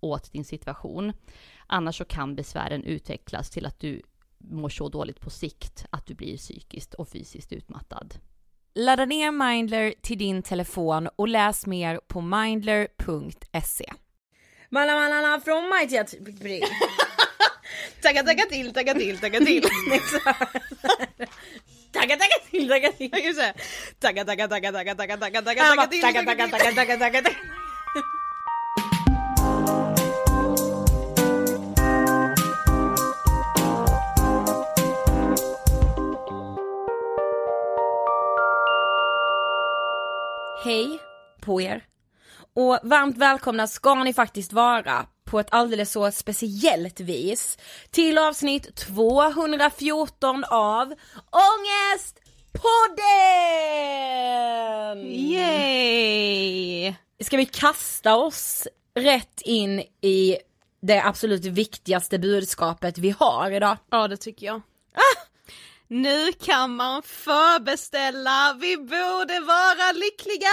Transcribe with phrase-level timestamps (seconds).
[0.00, 1.12] åt din situation.
[1.66, 4.02] Annars så kan besvären utvecklas till att du
[4.38, 8.14] mår så dåligt på sikt att du blir psykiskt och fysiskt utmattad.
[8.74, 13.92] Ladda ner Mindler till din telefon och läs mer på mindler.se.
[14.68, 16.14] Malla malla från Mighty att
[18.02, 19.62] Tagga tagga till, tagga till, tagga till.
[21.92, 23.10] Tagga tagga till, tagga till.
[24.00, 26.00] Tagga tagga tagga tagga tagga tagga tagga tagga till.
[26.00, 27.36] Tagga tagga tagga tagga tagga till.
[40.70, 40.98] Hej
[41.40, 41.84] på er.
[42.54, 47.58] Och varmt välkomna ska ni faktiskt vara på ett alldeles så speciellt vis
[47.90, 50.94] till avsnitt 214 av
[51.30, 52.18] Ångestpodden!
[55.12, 56.94] Yay!
[57.20, 60.36] Ska vi kasta oss rätt in i
[60.82, 63.76] det absolut viktigaste budskapet vi har idag?
[63.90, 64.62] Ja det tycker jag.
[64.94, 65.29] Ah!
[65.92, 70.48] Nu kan man förbeställa, vi borde vara lyckliga!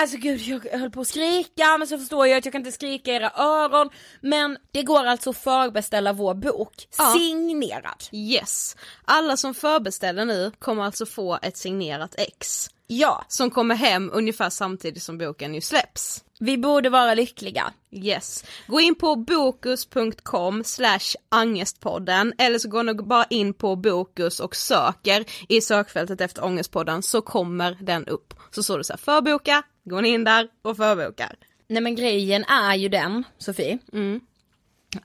[0.00, 2.72] Alltså gud jag höll på att skrika men så förstår jag att jag kan inte
[2.72, 3.90] skrika i era öron.
[4.20, 7.12] Men det går alltså att förbeställa vår bok, Ja.
[7.18, 8.04] signerad.
[8.12, 8.76] Yes.
[9.04, 12.70] Alla som förbeställer nu kommer alltså få ett signerat ex.
[12.86, 16.24] Ja, Som kommer hem ungefär samtidigt som boken ju släpps.
[16.40, 17.72] Vi borde vara lyckliga.
[17.90, 18.44] Yes.
[18.66, 24.56] Gå in på bokus.com slash angestpodden eller så går ni bara in på Bokus och
[24.56, 28.34] söker i sökfältet efter ångestpodden så kommer den upp.
[28.50, 31.36] Så står det så här förboka, går ni in där och förbokar.
[31.68, 34.20] Nej men grejen är ju den, Sofie, Mm.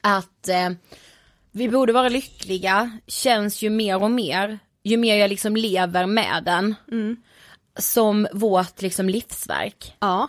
[0.01, 0.69] att eh,
[1.51, 6.43] vi borde vara lyckliga känns ju mer och mer, ju mer jag liksom lever med
[6.45, 7.15] den, Mm.
[7.79, 9.95] som vårt liksom livsverk.
[9.99, 10.27] Ja.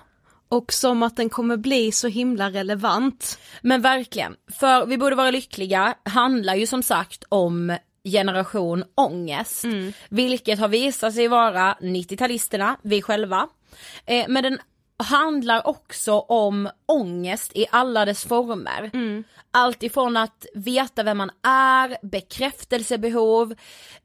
[0.48, 3.38] Och som att den kommer bli så himla relevant.
[3.62, 9.64] Men verkligen, för vi borde vara lyckliga handlar ju som sagt om generation ångest,
[10.08, 13.48] vilket har visat sig vara 90-talisterna, vi själva.
[14.06, 14.58] Eh, men den
[14.96, 18.90] handlar också om ångest i alla dess former.
[19.50, 23.54] Allt ifrån att veta vem man är, bekräftelsebehov,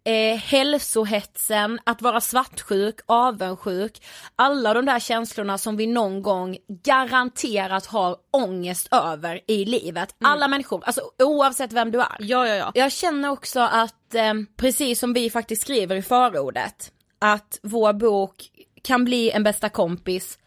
[0.04, 4.06] eh, hälsohetsen, att vara svartsjuk, avundsjuk,
[4.36, 10.16] alla de där känslorna som vi någon gång garanterat har ångest över i livet.
[10.24, 12.18] Alla människor, alltså oavsett vem du är.
[12.20, 12.72] Ja, ja, ja.
[12.76, 18.50] Jag känner också att, eh, precis som vi faktiskt skriver i förordet, att vår bok
[18.84, 20.38] kan bli en bästa kompis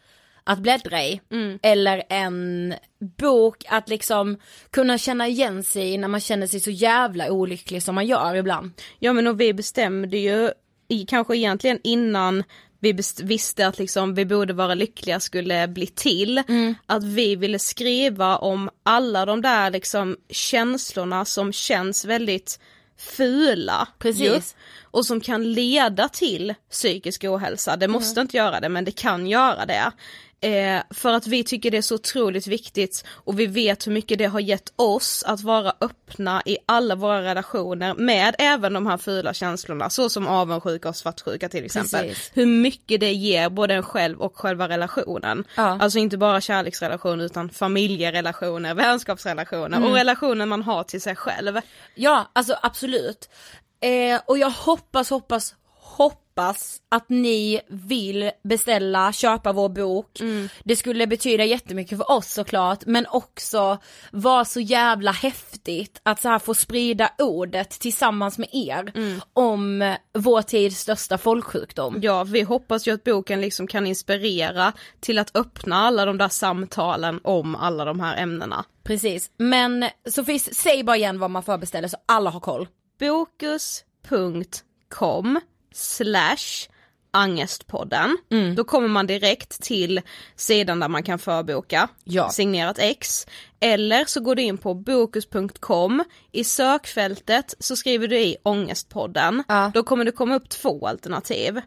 [0.43, 1.21] att bläddra i.
[1.61, 2.73] Eller en
[3.17, 4.37] bok att liksom
[4.69, 8.71] kunna känna igen sig när man känner sig så jävla olycklig som man gör ibland.
[8.99, 10.51] Ja men och vi bestämde ju,
[11.07, 12.43] kanske egentligen innan
[12.79, 16.43] vi visste att liksom vi borde vara lyckliga skulle bli till,
[16.85, 22.59] att vi ville skriva om alla de där liksom känslorna som känns väldigt
[22.97, 23.87] fula.
[23.99, 24.55] Precis.
[24.83, 29.27] och som kan leda till psykisk ohälsa, det måste inte göra det men det kan
[29.27, 29.91] göra det.
[30.43, 34.17] Eh, för att vi tycker det är så otroligt viktigt och vi vet hur mycket
[34.17, 38.97] det har gett oss att vara öppna i alla våra relationer med även de här
[38.97, 42.07] fula känslorna så som avundsjuka och svartsjuka till exempel.
[42.07, 42.31] Precis.
[42.33, 45.43] Hur mycket det ger både en själv och själva relationen.
[45.55, 45.77] Ja.
[45.81, 51.59] Alltså inte bara kärleksrelationer utan familjerelationer, vänskapsrelationer och relationer man har till sig själv.
[51.95, 53.29] Ja, alltså absolut.
[53.81, 56.22] Eh, och jag hoppas, hoppas, hoppas
[56.89, 60.19] att ni vill beställa, köpa vår bok.
[60.63, 63.77] Det skulle betyda jättemycket för oss såklart, men också
[64.11, 68.91] vara så jävla häftigt att så här få sprida ordet tillsammans med er
[69.33, 71.99] om eh, vår tids största folksjukdom.
[72.01, 76.29] Ja, vi hoppas ju att boken liksom kan inspirera till att öppna alla de där
[76.29, 78.65] samtalen om alla de här ämnena.
[78.83, 82.67] Precis, men Sofie, säg bara igen vad man förbeställer så alla har koll.
[82.99, 83.99] Bokus.com
[85.73, 86.69] slash
[87.15, 88.17] Angestpodden.
[88.55, 90.01] Då kommer man direkt till
[90.35, 92.29] sidan där man kan förboka Ja.
[92.29, 93.27] signerat ex.
[93.59, 99.43] Eller så går du in på bokus.com, i sökfältet så skriver du i Ångestpodden.
[99.47, 99.71] Ja.
[99.73, 101.61] Då kommer det komma upp två alternativ.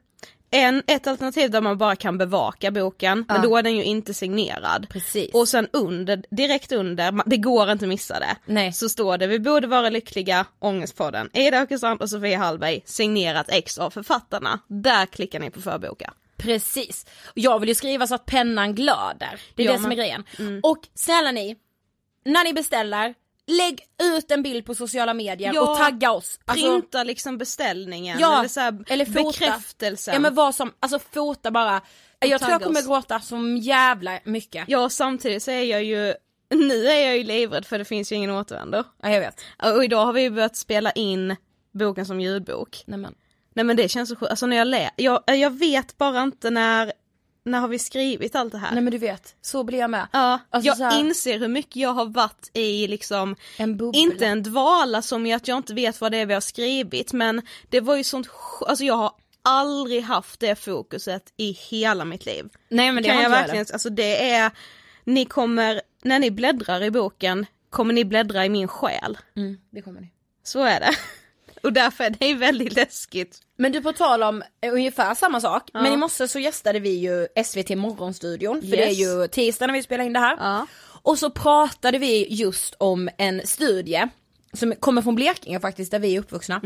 [0.50, 3.42] En, ett alternativ där man bara kan bevaka boken, men Ja.
[3.48, 4.86] då är den ju inte signerad.
[4.90, 5.34] Precis.
[5.34, 8.36] Och sen under, direkt under, det går inte missa det.
[8.46, 8.72] Nej.
[8.72, 13.78] Så står det, vi borde vara lyckliga, Ångestpodden, Ida Åkesson och Sofia Hallberg, signerat ex
[13.78, 14.58] av författarna.
[14.68, 16.12] Där klickar ni på förboka.
[16.36, 17.06] Precis.
[17.34, 19.40] Jag vill ju skriva så att pennan glöder.
[19.54, 20.24] Det är Jag det som är grejen.
[20.62, 21.56] Och snälla ni,
[22.24, 23.14] när ni beställer,
[23.46, 26.40] lägg ut en bild på sociala medier Ja, och tagga oss.
[26.44, 29.22] Alltså, Printa liksom beställningen, Ja, eller, så här, eller fota.
[29.22, 30.14] bekräftelsen.
[30.14, 31.80] ja men vad som, alltså fota bara.
[32.18, 32.86] Jag tror jag kommer oss.
[32.86, 34.64] gråta så jävla mycket.
[34.68, 36.14] Ja samtidigt så är jag ju,
[36.54, 38.84] nu är jag ju livrädd för det finns ju ingen återvändo.
[39.02, 39.40] Ja jag vet.
[39.76, 41.36] Och idag har vi ju börjat spela in
[41.72, 42.82] boken som ljudbok.
[42.86, 43.14] Nej men.
[43.54, 46.50] Nej men det känns så sjukt, alltså när jag lä- jag, jag vet bara inte
[46.50, 46.92] när,
[47.46, 48.72] när har vi skrivit allt det här?
[48.72, 50.06] Nej men du vet, så blir jag med.
[50.12, 53.98] Ja, Alltså jag här- inser hur mycket jag har varit i liksom, En bubbla.
[54.00, 57.12] inte en dvala som i att jag inte vet vad det är vi har skrivit
[57.12, 58.28] men det var ju sånt,
[58.66, 59.12] alltså jag har
[59.42, 62.48] aldrig haft det fokuset i hela mitt liv.
[62.68, 64.50] Nej men det kan jag verkligen, alltså det är,
[65.04, 69.18] ni kommer, när ni bläddrar i boken kommer ni bläddra i min själ.
[69.36, 70.12] Mm, det kommer ni.
[70.42, 70.90] Så är det.
[71.66, 73.38] Och därför är det väldigt läskigt.
[73.58, 76.90] Men du på tal om eh, ungefär samma sak, men i morse så gästade vi
[76.90, 78.98] ju SVT Morgonstudion, för det är Yes.
[78.98, 80.36] ju tisdag när vi spelar in det här.
[80.40, 80.66] Ja.
[81.02, 84.06] Och så pratade vi just om en studie
[84.52, 86.60] som kommer från Blekinge faktiskt, där vi är uppvuxna.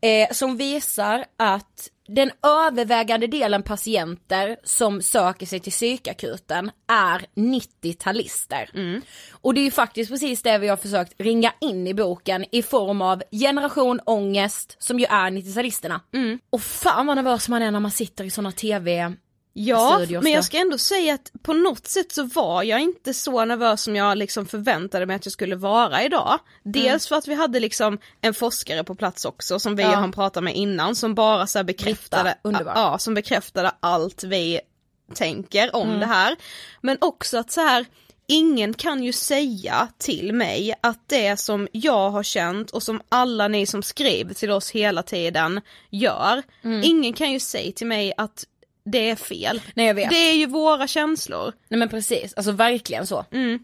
[0.00, 8.70] Eh, som visar att den övervägande delen patienter som söker sig till psykakuten är 90-talister.
[9.30, 12.62] Och det är ju faktiskt precis det vi har försökt ringa in i boken i
[12.62, 16.00] form av generation ångest som ju är 90-talisterna.
[16.50, 19.12] Och fan vad nervös man är när man sitter i såna tv
[19.58, 23.14] Ja, studios men jag ska ändå säga att på något sätt så var jag inte
[23.14, 26.38] så nervös som jag liksom förväntade mig att jag skulle vara idag.
[26.62, 29.88] Dels för att vi hade liksom en forskare på plats också som vi Ja.
[29.88, 34.60] har pratat med innan som bara så här bekräftade, ja, som bekräftade allt vi
[35.14, 36.00] tänker om Mm.
[36.00, 36.36] det här.
[36.80, 37.86] Men också att så här
[38.28, 43.48] Ingen kan ju säga till mig att det som jag har känt och som alla
[43.48, 45.60] ni som skriver till oss hela tiden
[45.90, 46.80] gör, Mm.
[46.84, 48.44] ingen kan ju säga till mig att
[48.86, 49.62] det är fel.
[49.74, 50.10] Nej jag vet.
[50.10, 51.52] Det är ju våra känslor.
[51.68, 53.24] Nej men precis, alltså verkligen så.
[53.32, 53.58] Mm.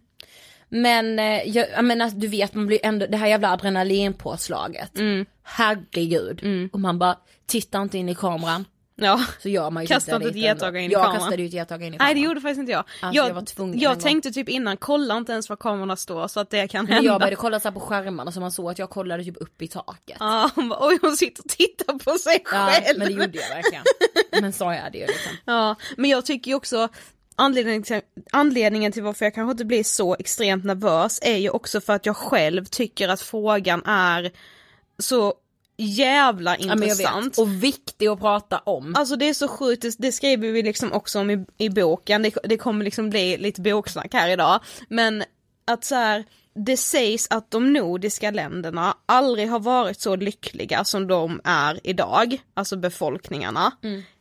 [0.69, 4.99] Men eh, jag, jag menar du vet man blir ändå, det här jävla adrenalinpåslaget.
[4.99, 5.27] Mm.
[5.43, 6.71] Herregud.
[6.73, 8.65] Och man bara, titta inte in i kameran.
[9.05, 9.25] Ja.
[9.43, 10.39] Så gör man ju inte ett lite ändå.
[10.39, 11.19] getöga in i Jag kameran.
[11.21, 12.15] kastade ju ett getöga in i kameran.
[12.15, 12.79] Nej det gjorde faktiskt inte jag.
[12.79, 15.97] Alltså, jag, jag var tvungen en jag tänkte typ innan, kolla inte ens var kamerorna
[15.97, 17.11] står så att det kan Men hända.
[17.11, 19.69] jag började kolla så på skärmarna så man såg att jag kollade typ upp i
[19.69, 20.17] taket.
[20.21, 22.99] Ja, hon bara, oj hon sitter och tittar på sig Ja, själv.
[22.99, 23.85] men det gjorde jag verkligen.
[24.41, 25.33] Men så är det ju liksom.
[25.45, 26.89] Ja, men jag tycker ju också
[27.37, 28.01] anledningen till,
[28.33, 32.07] anledningen till varför jag kanske inte blir så extremt nervös är ju också för att
[32.07, 34.31] jag själv tycker att frågan är
[34.99, 35.35] så
[35.77, 37.27] jävla Ja, intressant.
[37.27, 37.39] vet.
[37.39, 38.95] Och viktig att prata om.
[38.97, 42.23] Alltså det är så sjukt, det, det skriver vi liksom också om i, i boken,
[42.23, 44.61] det, det kommer liksom bli lite boksnack här idag.
[44.89, 45.25] Men
[45.65, 46.25] att så här,
[46.55, 52.43] det sägs att de nordiska länderna aldrig har varit så lyckliga som de är idag,
[52.55, 53.73] alltså befolkningarna.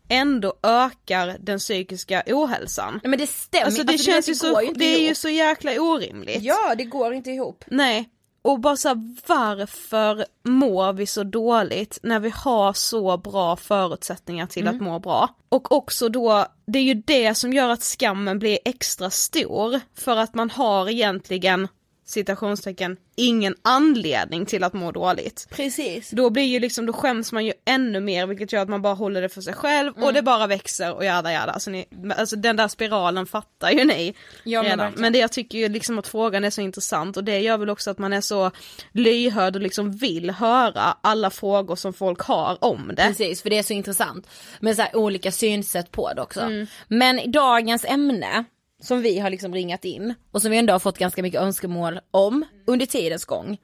[0.10, 3.00] Ändå ökar den psykiska ohälsan.
[3.04, 5.10] Nej men det stämmer, Alltså det Alltså, känns ju det så, går inte det är
[5.10, 6.42] ju så jäkla orimligt.
[6.44, 7.64] Ja det går inte ihop.
[7.68, 8.10] Nej.
[8.42, 14.48] Och bara så här, varför mår vi så dåligt när vi har så bra förutsättningar
[14.48, 14.76] till Mm.
[14.76, 15.30] att må bra?
[15.50, 20.18] Och också då, det är ju det som gör att skammen blir extra stor, för
[20.18, 21.68] att man har egentligen
[22.12, 25.48] citationstecken ingen anledning till att må dåligt.
[25.50, 26.10] Precis.
[26.10, 28.94] Då blir ju liksom, då skäms man ju ännu mer vilket gör att man bara
[28.94, 30.04] håller det för sig själv Mm.
[30.04, 31.52] och det bara växer och jada jada.
[31.52, 31.86] Alltså, ni,
[32.18, 34.14] alltså den där spiralen fattar ju ni
[34.44, 34.94] Ja, men redan.
[34.96, 37.70] Men det jag tycker ju liksom att frågan är så intressant och det gör väl
[37.70, 38.52] också att man är så
[38.92, 43.08] lyhörd och liksom vill höra alla frågor som folk har om det.
[43.08, 44.28] Precis, för det är så intressant
[44.60, 46.42] med så olika synsätt på det också.
[46.42, 46.68] Mm.
[46.88, 48.46] Men dagens ämne
[48.82, 52.00] som vi har liksom ringat in och som vi ändå har fått ganska mycket önskemål
[52.12, 53.58] om under tidens gång.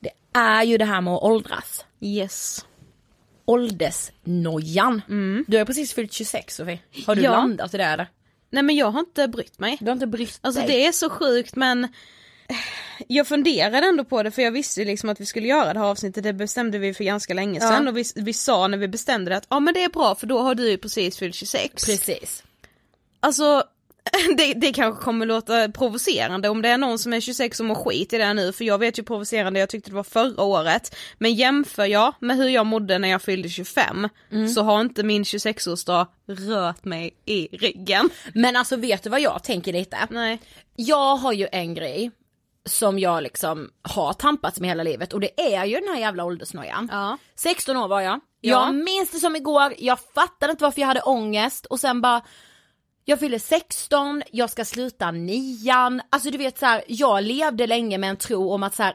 [0.00, 1.84] Det är ju det här med att åldras.
[2.00, 2.64] Yes.
[3.44, 5.02] Åldersnojan.
[5.46, 6.78] Du har precis fyllt 26 Sofie.
[7.06, 7.32] Har du Mm.
[7.32, 7.38] Ja.
[7.38, 8.06] landat i det eller?
[8.50, 9.76] Nej men jag har inte brytt mig.
[9.80, 10.68] Du har inte brytt Alltså dig?
[10.70, 11.88] det är så sjukt men
[13.08, 15.86] jag funderade ändå på det för jag visste liksom att vi skulle göra det här
[15.86, 17.68] avsnittet, det bestämde vi för ganska länge Ja.
[17.68, 19.88] sedan och vi, vi sa när vi bestämde det att ja ah, men det är
[19.88, 21.84] bra för då har du ju precis fyllt 26.
[21.86, 22.42] Precis.
[23.20, 23.62] Alltså
[24.36, 27.74] det, det kanske kommer låta provocerande om det är någon som är 26 och mår
[27.74, 30.96] skit i det nu för jag vet ju provocerande jag tyckte det var förra året
[31.18, 34.08] men jämför jag med hur jag mådde när jag fyllde 25
[34.54, 38.10] så har inte min 26-årsdag rört mig i ryggen.
[38.34, 39.96] Men alltså vet du vad jag tänker lite?
[40.10, 40.40] Nej.
[40.76, 42.10] Jag har ju en grej
[42.64, 46.24] som jag liksom har tampats med hela livet och det är ju den här jävla
[46.24, 46.88] åldersnojan.
[46.92, 47.18] Ja.
[47.34, 48.50] 16 år var jag, Ja.
[48.50, 52.22] Jag minns det som igår, jag fattade inte varför jag hade ångest och sen bara
[53.08, 57.98] jag fyller 16, jag ska sluta nian, alltså du vet så här, jag levde länge
[57.98, 58.94] med en tro om att så här,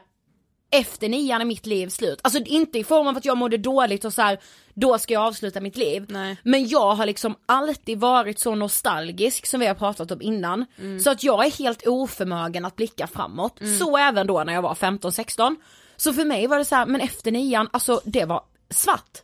[0.70, 2.20] efter nian är mitt liv slut.
[2.22, 4.38] Alltså inte i form av att jag mådde dåligt och så här,
[4.74, 6.06] då ska jag avsluta mitt liv.
[6.08, 6.36] Nej.
[6.42, 10.66] Men jag har liksom alltid varit så nostalgisk som vi har pratat om innan.
[11.04, 13.60] Så att jag är helt oförmögen att blicka framåt.
[13.80, 15.56] Så även då när jag var 15-16.
[15.96, 19.22] Så för mig var det så här, men efter nian, alltså det var svart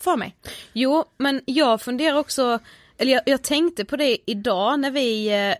[0.00, 0.36] för mig.
[0.72, 2.58] Jo, men jag funderar också,
[2.98, 5.54] eller jag, jag tänkte på det idag när vi eh,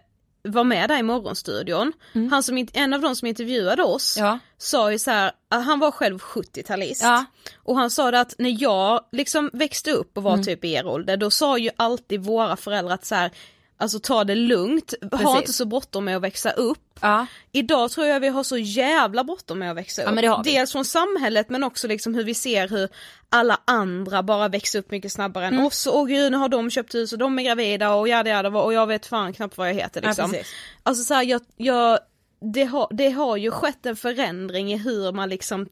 [0.52, 1.92] var med där i morgonstudion.
[2.30, 4.38] Han som, en av de som intervjuade oss Ja.
[4.58, 7.02] sa ju så här, han var själv 70-talist.
[7.02, 7.24] Ja.
[7.56, 10.86] Och han sa det att när jag liksom växte upp och var typ i er
[10.86, 13.30] ålder, då sa ju alltid våra föräldrar att så här,
[13.78, 15.36] alltså ta det lugnt, ha Precis.
[15.36, 16.78] inte så bråttom med att växa upp.
[17.00, 17.26] Ja.
[17.52, 20.22] Idag tror jag vi har så jävla bråttom med att växa upp.
[20.22, 20.40] Ja.
[20.44, 22.88] Dels från samhället men också liksom hur vi ser hur
[23.28, 25.66] alla andra bara växer upp mycket snabbare än Mm.
[25.66, 25.86] oss.
[25.86, 28.72] Och gud nu har de köpt hus och de är gravida och jada jada och
[28.72, 30.30] jag vet fan knappt vad jag heter Ja, liksom.
[30.32, 30.52] precis.
[30.82, 31.98] alltså så här, jag, jag,
[32.54, 35.66] det, har, det har ju skett en förändring i hur man liksom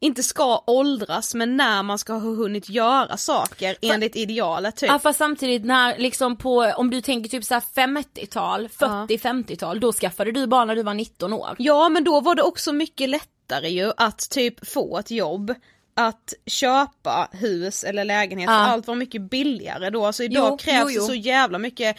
[0.00, 4.88] inte ska åldras men när man ska ha hunnit göra saker enligt idealet typ.
[4.88, 10.32] Ja fast samtidigt när liksom på, om du tänker typ såhär 50-tal, 40-50-tal, då skaffade
[10.32, 11.56] du barn när du var 19 år.
[11.58, 15.54] Ja men då var det också mycket lättare ju att typ få ett jobb
[15.98, 18.54] att köpa hus eller lägenhet, Ja.
[18.56, 20.06] allt var mycket billigare då.
[20.06, 21.00] Alltså idag Jo, krävs jo, jo.
[21.00, 21.96] det så jävla mycket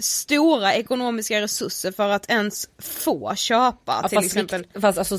[0.00, 4.66] stora ekonomiska resurser för att ens få köpa Ja, till fast, exempel.
[4.74, 5.18] vi, fast alltså,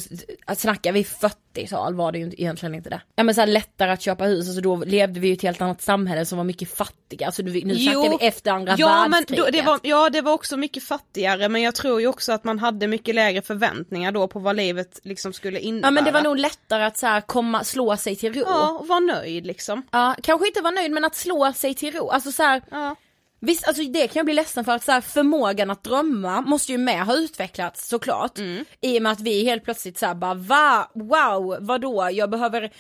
[0.57, 3.01] snackar vi 40-tal var det ju egentligen inte det.
[3.15, 5.81] Ja men såhär lättare att köpa hus, alltså då levde vi i ett helt annat
[5.81, 9.45] samhälle som var mycket fattiga, alltså nu snackar vi efter andra ja, men världskriget.
[9.45, 12.43] då, det var, ja det var också mycket fattigare men jag tror ju också att
[12.43, 15.87] man hade mycket lägre förväntningar då på vad livet liksom skulle innebära.
[15.87, 18.43] Ja men det var nog lättare att så här komma, slå sig till ro.
[18.45, 19.83] Ja, och vara nöjd liksom.
[19.91, 22.95] Ja, kanske inte vara nöjd men att slå sig till ro, alltså så här, Ja.
[23.43, 26.71] Visst, alltså det kan jag bli ledsen för att så här, förmågan att drömma måste
[26.71, 28.39] ju med ha utvecklats såklart.
[28.81, 32.71] I och med att vi helt plötsligt så här bara va, wow, vadå, jag behöver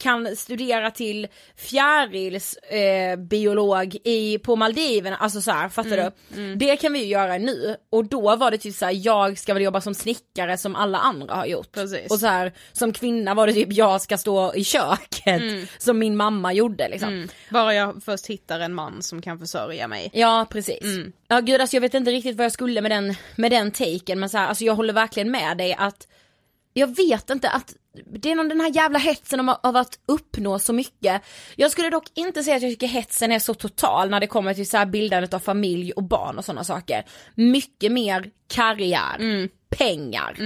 [0.00, 6.10] kan studera till fjärilsbiolog eh, i, på Maldiverna, alltså så här, fattar du?
[6.56, 9.54] Det kan vi ju göra nu och då var det typ så här, jag ska
[9.54, 11.72] väl jobba som snickare som alla andra har gjort.
[11.72, 12.10] Precis.
[12.10, 16.16] Och så här, som kvinna var det typ jag ska stå i köket som min
[16.16, 17.28] mamma gjorde liksom.
[17.50, 20.10] Bara jag först hittar en man som kan försörja mig.
[20.12, 20.84] Ja precis.
[21.28, 24.20] Ja gud alltså jag vet inte riktigt vad jag skulle med den, med den taken
[24.20, 26.06] men så här, alltså jag håller verkligen med dig att
[26.72, 30.58] jag vet inte att det är någon den här jävla hetsen om, av att uppnå
[30.58, 31.22] så mycket.
[31.56, 34.54] Jag skulle dock inte säga att jag tycker hetsen är så total när det kommer
[34.54, 37.04] till så här bildandet av familj och barn och sådana saker.
[37.34, 40.36] Mycket mer karriär, pengar,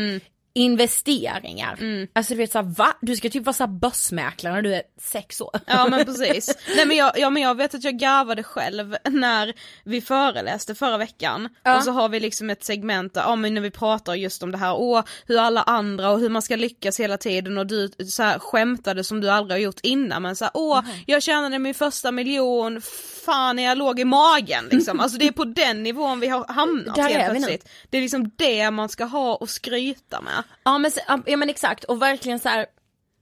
[0.57, 1.79] investeringar.
[2.13, 2.97] Alltså du vet såhär va?
[3.01, 5.51] Du ska typ vara såhär börsmäklare när du är sex år.
[5.67, 6.57] Ja men precis.
[6.77, 9.53] Nej men jag, ja, men jag vet att jag garvade själv när
[9.85, 11.49] vi föreläste förra veckan.
[11.63, 11.77] Ja.
[11.77, 14.51] Och så har vi liksom ett segment där, ja men när vi pratar just om
[14.53, 17.91] det här, åh hur alla andra och hur man ska lyckas hela tiden och du
[18.09, 21.75] så här, skämtade som du aldrig har gjort innan men såhär, åh jag tjänade min
[21.75, 22.81] första miljon,
[23.25, 25.01] fan jag låg i magen liksom.
[25.01, 27.69] Alltså det är på den nivån vi har hamnat Där helt är plötsligt.
[27.91, 30.44] Det är liksom det man ska ha och skryta med.
[30.65, 30.91] Ja men,
[31.27, 32.67] ja men exakt och verkligen så här.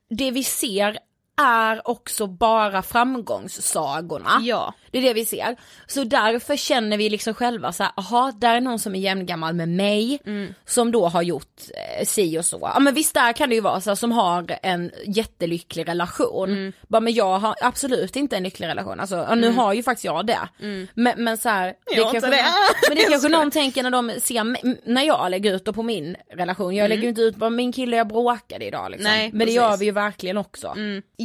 [0.08, 0.98] det vi ser
[1.40, 4.40] är också bara framgångssagorna.
[4.42, 4.74] Ja.
[4.90, 5.56] Det är det vi ser.
[5.86, 9.54] Så därför känner vi liksom själva så här, aha, där är någon som är jämngammal
[9.54, 10.20] med mig,
[10.66, 11.60] som då har gjort
[11.98, 12.58] eh, si och så.
[12.74, 16.72] Ja men visst där kan det ju vara så här, som har en jättelycklig relation.
[16.88, 20.04] Bara men jag har absolut inte en lycklig relation, alltså ja, nu har ju faktiskt
[20.04, 20.48] jag det.
[20.94, 22.44] Men, men så här, det Jag kanske, det.
[22.88, 25.82] men det kanske någon tänker när de ser mig, när jag lägger ut då på
[25.82, 29.10] min relation, jag lägger ju inte ut bara min kille jag bråkade idag liksom.
[29.10, 29.56] Nej, men det precis.
[29.56, 30.74] gör vi ju verkligen också.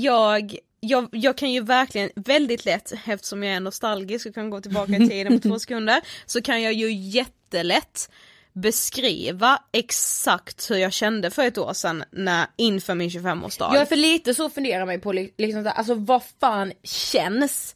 [0.01, 4.61] Jag, jag, jag kan ju verkligen väldigt lätt, eftersom jag är nostalgisk och kan gå
[4.61, 8.09] tillbaka i tiden på två sekunder, så kan jag ju jättelätt
[8.53, 13.69] beskriva exakt hur jag kände för ett år sedan när, inför min 25-årsdag.
[13.73, 17.75] Jag är för lite så funderar ju på li- liksom alltså vad fan känns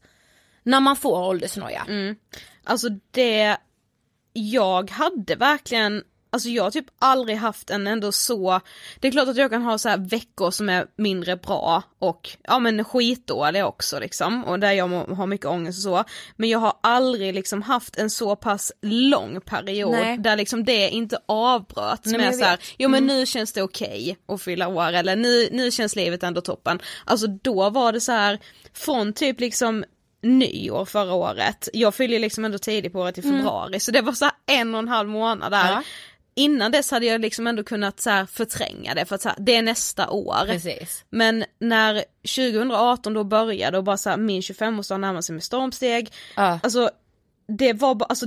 [0.64, 1.86] när man får åldersnoja?
[2.64, 3.58] Alltså det,
[4.34, 8.62] jag hade verkligen Alltså jag har typ aldrig haft en ändå så,
[9.00, 12.30] det är klart att jag kan ha så här veckor som är mindre bra och
[12.44, 16.04] ja men skitdåliga också liksom och där jag har mycket ångest och så.
[16.36, 20.17] Men jag har aldrig liksom haft en så pass lång period Nej.
[20.17, 24.17] där liksom det inte avbröts Nej, med så här, jo men nu känns det okej
[24.28, 26.80] att fylla år eller nu, nu känns livet ändå toppen.
[27.06, 28.39] Alltså då var det så här
[28.74, 29.84] från typ liksom
[30.24, 34.13] nyår förra året, jag fyller liksom ändå tidigt på året i februari så det var
[34.13, 35.72] så en och en halv månad där.
[35.72, 35.84] Ja.
[36.36, 39.38] Innan dess hade jag liksom ändå kunnat så här förtränga det för att så här,
[39.39, 40.46] det är nästa år.
[40.46, 41.06] Precis.
[41.10, 42.04] Men när
[42.36, 46.60] 2018 då började och bara så här, min 25-årsdag närmade sig med stormsteg, Ja.
[46.63, 46.89] alltså
[47.58, 48.26] det var bara, alltså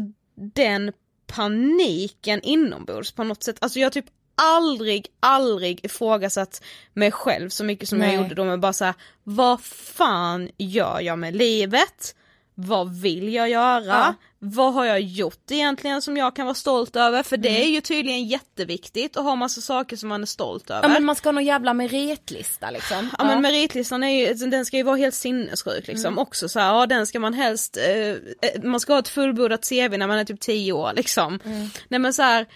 [0.54, 0.92] den
[1.26, 6.62] paniken inombords på något sätt, alltså jag typ aldrig, aldrig ifrågasatt
[6.92, 8.14] mig själv så mycket som Nej.
[8.14, 12.14] jag gjorde då men bara såhär, vad fan gör jag med livet?
[12.54, 13.84] Vad vill jag göra?
[13.86, 14.14] Ja.
[14.38, 17.22] Vad har jag gjort egentligen som jag kan vara stolt över?
[17.22, 17.62] För det Mm.
[17.62, 20.82] är ju tydligen jätteviktigt att ha massa saker som man är stolt över.
[20.82, 23.10] Ja men man ska ha någon jävla meritlista liksom.
[23.18, 26.18] Ja men meritlistan är ju, alltså, den ska ju vara helt sinnessjuk liksom Mm.
[26.18, 29.68] också så här, ja den ska man helst, eh, eh, man ska ha ett fullbordat
[29.68, 31.40] CV när man är typ 10 år liksom.
[31.44, 31.68] Mm.
[31.88, 32.46] Nej men så här.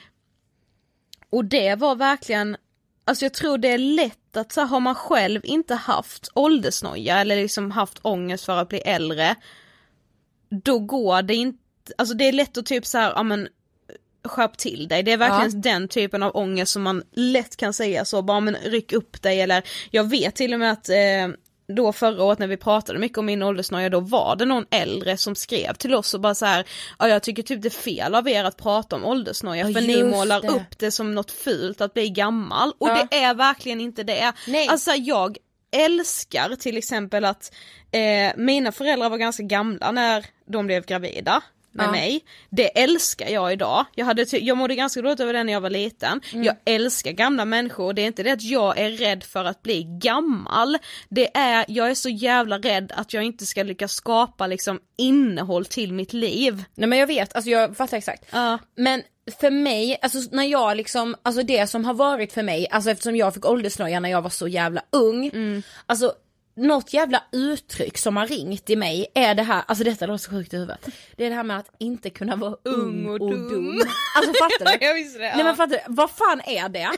[1.30, 2.56] och det var verkligen,
[3.06, 7.20] alltså jag tror det är lätt att så här, har man själv inte haft åldersnoja
[7.20, 9.34] eller liksom haft ångest för att bli äldre,
[10.64, 11.58] då går det inte,
[11.98, 13.48] alltså det är lätt att typ så här, ja men
[14.24, 15.02] skärp till dig.
[15.02, 18.54] Det är verkligen den typen av ångest som man lätt kan säga så, bara men
[18.64, 21.28] ryck upp dig eller jag vet till och med att eh,
[21.76, 25.16] då förra året när vi pratade mycket om min åldersnoja då var det någon äldre
[25.16, 26.64] som skrev till oss och bara så här,
[26.98, 29.87] ja jag tycker typ det är fel av er att prata om åldersnoja Ja, för
[29.87, 30.48] ni målar det.
[30.48, 33.06] upp det som något fult att bli gammal och Ja.
[33.11, 34.32] det är verkligen inte det.
[34.46, 34.68] Nej.
[34.68, 35.38] Alltså jag
[35.70, 37.54] älskar till exempel att
[37.90, 41.90] eh, mina föräldrar var ganska gamla när de blev gravida med Ja.
[41.90, 42.24] mig.
[42.50, 43.87] Det älskar jag idag.
[43.94, 46.20] Jag, hade jag mådde ganska dåligt över det när jag var liten.
[46.33, 46.44] Mm.
[46.44, 49.83] Jag älskar gamla människor, det är inte det att jag är rädd för att bli
[50.02, 50.78] gammal.
[51.09, 55.64] Det är, jag är så jävla rädd att jag inte ska lyckas skapa liksom innehåll
[55.64, 56.64] till mitt liv.
[56.74, 58.24] Nej men jag vet, alltså jag fattar exakt.
[58.33, 58.59] Ja.
[58.76, 62.90] Men för mig, alltså när jag liksom, alltså det som har varit för mig, alltså
[62.90, 65.30] eftersom jag fick åldersnoja när jag var så jävla ung,
[65.86, 66.12] alltså
[66.58, 70.30] något jävla uttryck som har ringt i mig är det här, alltså detta låter så
[70.30, 70.88] sjukt i huvudet.
[71.16, 73.80] Det är det här med att inte kunna vara ung och, dum.
[74.16, 74.84] Alltså fattar du?
[74.86, 75.32] jag visste det.
[75.36, 76.90] Nej men fattar du, vad fan är det?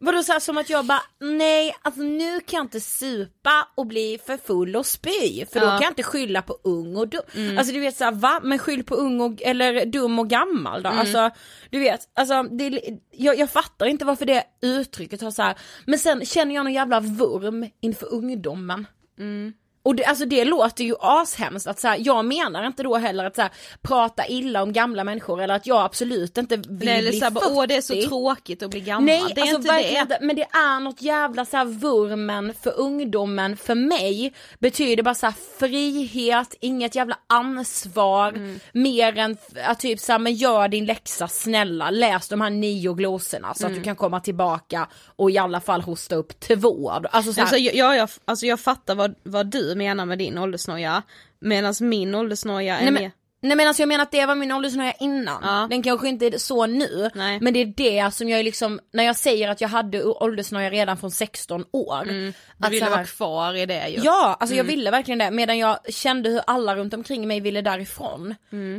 [0.00, 4.18] Vadå såhär som att jag bara, nej alltså nu kan jag inte supa och bli
[4.26, 5.70] för full och spy för då Ja.
[5.70, 7.58] kan jag inte skylla på ung och dum.
[7.58, 10.88] Alltså du vet såhär va, men skyll på ung och, eller dum och gammal då.
[10.90, 11.30] Alltså
[11.70, 15.54] du vet, alltså det, jag, jag fattar inte varför det uttrycket har såhär,
[15.86, 18.86] men sen känner jag någon jävla vurm inför ungdomen.
[19.16, 19.54] 嗯。
[19.84, 23.36] Och det, alltså det låter ju ashemskt att så här, jag menar inte då heller att
[23.36, 23.50] så här,
[23.82, 27.30] prata illa om gamla människor eller att jag absolut inte vill Nej, eller bli såhär,
[27.30, 27.54] bara, 40.
[27.56, 29.04] åh det är så tråkigt att bli gammal.
[29.04, 30.00] Nej, det är alltså inte det.
[30.00, 35.14] inte, men det är något jävla så här vurmen för ungdomen för mig betyder bara
[35.14, 38.60] så här frihet, inget jävla ansvar, Mm.
[38.72, 42.94] mer än att typ så här, men gör din läxa snälla, läs de här nio
[42.94, 43.72] glosorna så Mm.
[43.72, 46.90] att du kan komma tillbaka och i alla fall hosta upp två.
[46.90, 50.38] Alltså så här, Alltså, jag, jag, alltså jag fattar vad, vad du menar med din
[50.38, 51.02] åldersnoja,
[51.40, 53.10] medan min åldersnoja är Nej mer...
[53.42, 55.38] nej men alltså jag menar att det var min åldersnoja innan.
[55.42, 55.66] Ja.
[55.70, 57.10] Den kanske inte är så nu.
[57.14, 57.38] Nej.
[57.40, 60.96] Men det är det som jag liksom, när jag säger att jag hade åldersnoja redan
[60.96, 62.04] från 16 år.
[62.04, 64.00] Du att vill så här- vara kvar i det ju.
[64.02, 67.60] Ja, alltså jag ville verkligen det medan jag kände hur alla runt omkring mig ville
[67.60, 68.34] därifrån.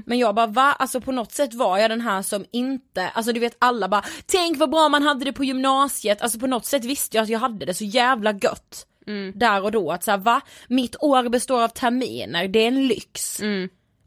[0.06, 3.34] Men jag bara va, alltså på något sätt var jag den här som inte, alltså
[3.34, 6.66] du vet alla bara tänk vad bra man hade det på gymnasiet, alltså på något
[6.66, 8.88] sätt visste jag att jag hade det så jävla gött.
[9.34, 13.42] Där och då att såhär va, mitt år består av terminer, det är en lyx.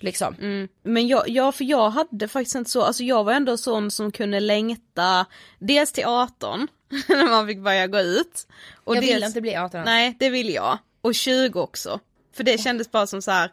[0.01, 0.35] Liksom.
[0.83, 4.13] Men jag, ja, för jag hade faktiskt inte så, alltså jag var ändå sån som
[4.13, 5.27] kunde längta
[5.59, 6.69] dels till 18,
[7.09, 8.47] när man fick börja gå ut.
[8.85, 10.79] Och jag dels, vill inte bli 18 Nej, det vill jag.
[11.01, 12.01] Och 20 också.
[12.37, 13.53] För det kändes bara som så här.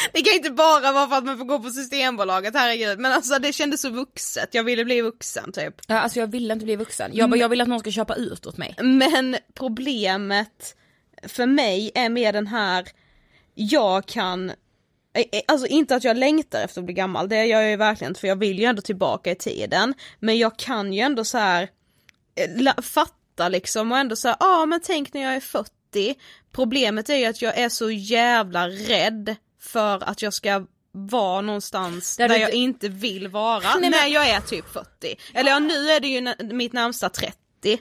[0.12, 2.98] det kan inte bara vara för att man får gå på Systembolaget, herregud.
[2.98, 5.74] Men alltså det kändes så vuxet, jag ville bli vuxen typ.
[5.86, 7.10] Ja, alltså jag vill inte bli vuxen.
[7.14, 8.74] Jag, bara, jag vill att någon ska köpa ut åt mig.
[8.78, 10.76] Men problemet
[11.22, 12.88] för mig är mer den här,
[13.54, 17.60] jag kan, eh, eh, alltså inte att jag längtar efter att bli gammal, det gör
[17.60, 19.94] jag ju verkligen inte för jag vill ju ändå tillbaka i tiden.
[20.18, 21.68] Men jag kan ju ändå så här
[22.34, 25.70] eh, fatta liksom och ändå säga, ja ah, men tänk när jag är 40.
[26.52, 32.16] Problemet är ju att jag är så jävla rädd för att jag ska vara någonstans
[32.16, 34.86] Där där, jag inte- vill vara Nej, när jag är typ 40.
[35.34, 37.36] Eller ja nu är det ju mitt närmsta 30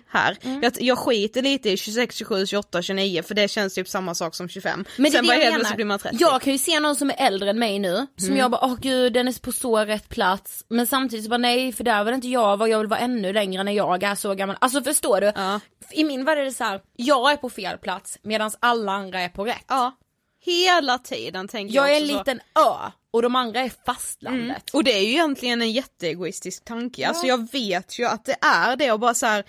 [0.08, 0.38] här.
[0.42, 0.64] Mm.
[0.64, 4.36] Jag, jag skiter lite i 26, 27, 28, 29 för det känns typ samma sak
[4.36, 4.86] som 25.
[4.98, 6.18] Men Sen bara helt plötsligt blir man 30.
[6.20, 8.76] Jag kan ju se någon som är äldre än mig nu, som jag bara åh
[8.82, 10.66] gud den är på så rätt plats.
[10.70, 13.00] Men samtidigt så bara nej för där var det inte jag var, jag vill vara
[13.00, 14.58] ännu längre när jag är så gammal.
[14.62, 15.32] Alltså förstår du?
[15.36, 15.60] Ja.
[15.92, 19.22] I min värld är det så här, jag är på fel plats medan alla andra
[19.22, 19.66] är på rätt.
[19.68, 19.98] Ja.
[20.46, 22.18] Hela tiden tänker Jag jag är en också så.
[22.20, 24.48] liten ö och de andra är fastlandet.
[24.48, 24.62] Mm.
[24.74, 28.76] Och det är ju egentligen en jätteegoistisk tanke, alltså jag vet ju att det är
[28.76, 29.44] det och bara så här.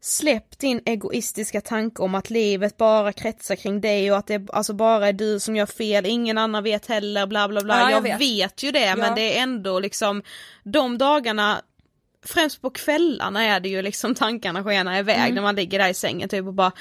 [0.00, 4.72] Släpp din egoistiska tanke om att livet bara kretsar kring dig och att det alltså
[4.72, 7.74] bara är du som gör fel, ingen annan vet heller bla bla bla.
[7.80, 8.20] Ja, jag jag vet.
[8.20, 8.62] vet.
[8.62, 8.96] ju det Ja.
[8.96, 10.22] men det är ändå liksom
[10.64, 11.62] de dagarna
[12.24, 15.94] främst på kvällarna är det ju liksom tankarna skenar iväg när man ligger där i
[15.94, 16.72] sängen typ och bara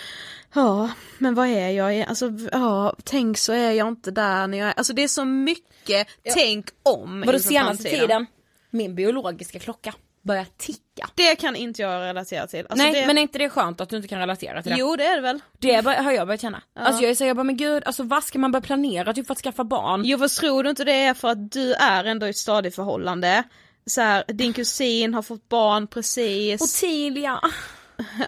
[0.56, 2.02] Ja, men vad är jag?
[2.02, 5.26] Alltså, ja, tänk så är jag inte där när jag är, alltså det är så
[5.26, 8.00] mycket tänk om Vadå senaste framtiden.
[8.00, 8.26] tiden?
[8.70, 11.10] Min biologiska klocka börjar ticka.
[11.16, 12.66] Det kan inte jag relatera till.
[12.70, 13.08] Alltså Nej det...
[13.08, 14.78] men är inte det skönt att du inte kan relatera till det?
[14.80, 15.40] Jo det är det väl.
[15.60, 16.62] Det har jag börjat känna.
[16.76, 19.28] Alltså jag är så jag bara men gud, alltså vad ska man börja planera typ
[19.28, 20.02] för att skaffa barn?
[20.06, 22.76] Jo fast tror du inte det är för att du är ändå i ett stadigt
[22.76, 23.44] förhållande?
[23.86, 26.62] Så här, din kusin har fått barn precis.
[26.62, 27.40] Ottilia.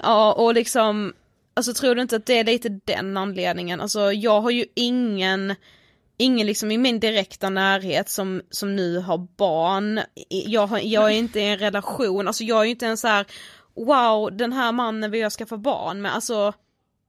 [0.03, 1.13] Ja och liksom,
[1.53, 3.81] alltså tror du inte att det är lite den anledningen?
[3.81, 5.55] Alltså jag har ju ingen,
[6.17, 9.99] ingen liksom i min direkta närhet som, som nu har barn.
[10.29, 13.07] Jag, har, jag är inte i en relation, alltså jag är ju inte en så
[13.07, 13.25] här
[13.75, 16.53] wow den här mannen vill jag skaffa barn med, alltså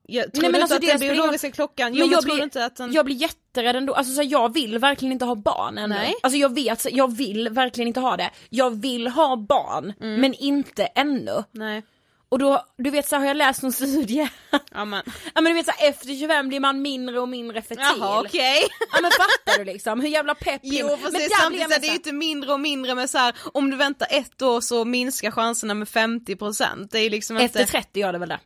[0.09, 2.23] jag tror Nej, men alltså, inte det att den biologiska klockan, jo Men men, jag
[2.23, 2.93] tror blir- inte att den...
[2.93, 5.95] Jag blir jätterädd ändå, alltså så här, jag vill verkligen inte ha barn ännu.
[5.95, 6.15] Nej.
[6.23, 8.31] Alltså jag vet, jag vill verkligen inte ha det.
[8.51, 10.21] Jag vill ha barn, Mm.
[10.21, 11.45] men inte ännu.
[11.53, 11.83] Nej.
[12.29, 14.29] Och då, du vet så här, har jag läst någon studie?
[14.73, 15.03] Ja men,
[15.35, 17.85] ja men du vet så här, efter 25 blir man mindre och mindre fertil.
[17.99, 18.59] jaha okej.
[18.93, 21.73] Ja men fattar du liksom, hur jävla pepp Jo fast men det är samtidigt jag
[21.73, 24.43] så det är ju inte mindre och mindre med så här, om du väntar ett
[24.43, 28.29] år så minskar chanserna med 50% det är liksom Efter inte 30 gör det väl
[28.29, 28.41] det?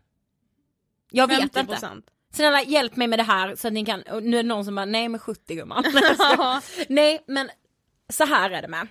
[1.11, 1.61] Jag vet inte.
[1.61, 2.03] 50%.
[2.33, 4.65] Snälla hjälp mig med det här så att ni kan, och nu är det någon
[4.65, 5.85] som bara nej med 70 gumman.
[6.89, 7.51] nej men
[8.09, 8.89] så här är det med.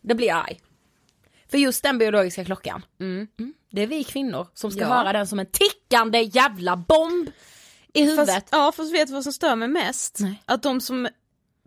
[0.00, 0.60] Det blir jag arg.
[1.50, 3.28] För just den biologiska klockan, mm,
[3.70, 4.86] det är vi kvinnor som ska Ja.
[4.86, 7.30] höra den som en tickande jävla bomb
[7.94, 8.34] i huvudet.
[8.34, 10.18] Fast, ja fast vet du vad som stör mig mest?
[10.20, 10.42] Nej.
[10.44, 11.08] Att de som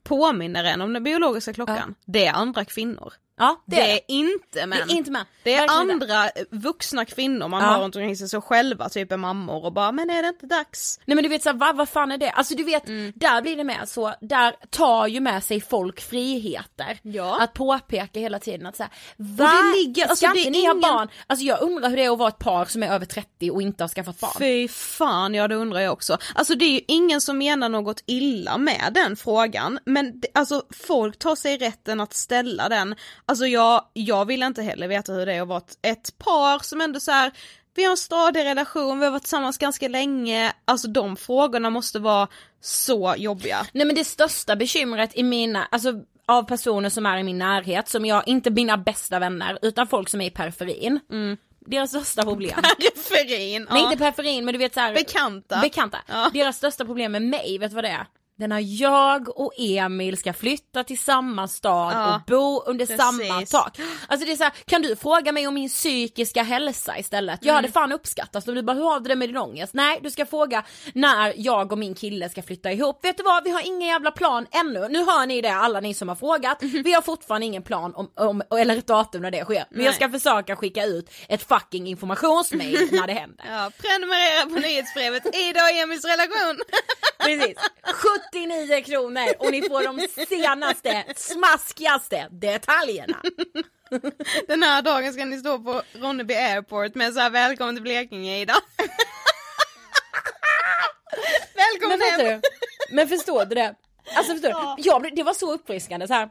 [0.04, 3.14] påminner en om den biologiska klockan, det är andra kvinnor.
[3.38, 4.02] Ja, Det, det, är det.
[4.14, 4.80] inte män.
[4.88, 5.26] Det är inte män.
[5.44, 6.06] Det är Verkligen inte.
[6.06, 7.68] andra eh, vuxna kvinnor man Ja.
[7.70, 10.46] har runt omkring sig som själva typ är mammor och bara men är det inte
[10.46, 11.00] dags?
[11.06, 12.30] Nej men du vet såhär, vad, vad fan är det?
[12.32, 13.14] Alltså du vet, Mm.
[13.16, 17.00] där blir det med så, där tar ju med sig folk friheter.
[17.02, 17.38] Ja.
[17.42, 19.52] Att påpeka hela tiden att såhär, va?
[19.52, 21.08] det ligger- alltså, Ska det inte ni ha ingen- barn?
[21.28, 23.62] Alltså jag undrar hur det är att vara ett par som är över 30 och
[23.62, 24.32] inte har skaffat barn.
[24.40, 26.18] Fy fan, ja det undrar jag också.
[26.36, 31.20] Alltså det är ju ingen som menar något illa med den frågan, men alltså folk
[31.20, 32.96] tar sig rätten att ställa den.
[33.26, 36.82] Alltså jag, jag vill inte heller veta hur det är att vara ett, par som
[36.82, 37.32] ändå så här.
[37.76, 42.00] vi har en stadig relation, vi har varit tillsammans ganska länge, alltså de frågorna måste
[42.00, 42.28] vara
[42.62, 43.66] så jobbiga.
[43.74, 45.94] Nej men det största bekymret i mina, alltså
[46.26, 50.10] av personer som är i min närhet, som jag, inte mina bästa vänner, utan folk
[50.10, 51.00] som är i periferin.
[51.60, 52.62] Deras största problem.
[52.78, 53.92] Periferin, Nej ja.
[53.92, 55.62] inte periferin men du vet såhär Bekanta.
[55.62, 55.98] Bekanta.
[56.08, 56.30] Ja.
[56.34, 58.08] Deras största problem med mig, vet du vad det är?
[58.38, 62.86] Det är när jag och Emil ska flytta till samma stad Ja, och bo under
[62.86, 63.02] precis.
[63.02, 63.80] samma tak.
[64.08, 67.40] Alltså det är så här, kan du fråga mig om min psykiska hälsa istället?
[67.42, 67.56] Jag Mm.
[67.56, 69.74] hade fan uppskattat om du bara, hur har du det med din ångest?
[69.74, 73.06] Nej, du ska fråga när jag och min kille ska flytta ihop.
[73.06, 74.88] Vet du vad, vi har ingen jävla plan ännu.
[74.90, 76.58] Nu hör ni det alla ni som har frågat.
[76.64, 79.66] Vi har fortfarande ingen plan om, om eller ett datum när det sker.
[79.70, 83.46] Men jag ska försöka skicka ut ett fucking informationsmail när det händer.
[83.50, 86.60] Ja, prenumerera på nyhetsbrevet Ida och Emils relation.
[87.20, 87.58] Precis.
[88.34, 93.22] 79 kronor och ni får de senaste, smaskigaste detaljerna.
[94.48, 98.38] Den här dagen ska ni stå på Ronneby airport med så här välkommen till Blekinge
[98.42, 98.56] Ida.
[101.56, 102.42] välkommen Men, hem.
[102.90, 103.76] du, men förstår du det?
[104.16, 104.82] Alltså förstår du?
[104.84, 106.30] Jag, blev- det var så uppfriskande så här.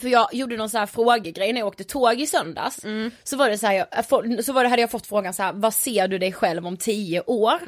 [0.00, 2.84] För jag gjorde någon så här frågegrej när jag åkte tåg i söndags.
[3.24, 5.52] Så var det så här, jag, så var det, hade jag fått frågan så här,
[5.52, 7.60] vad ser du dig själv om 10 år?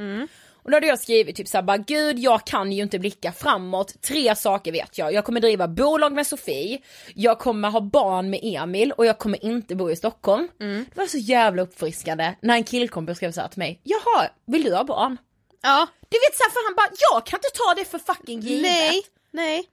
[0.63, 4.03] Och då hade jag skrivit typ såhär, bara gud jag kan ju inte blicka framåt,
[4.03, 5.13] tre saker vet jag.
[5.13, 6.79] Jag kommer driva bolag med Sofie,
[7.15, 10.49] jag kommer ha barn med Emil och jag kommer inte bo i Stockholm.
[10.59, 14.75] Det var så jävla uppfriskande när en killkompis skrev såhär till mig, jaha, vill du
[14.75, 15.17] ha barn?
[15.63, 18.63] Ja, Du vet såhär för han bara, jag kan inte ta det för fucking givet.
[18.63, 19.65] nej, nej,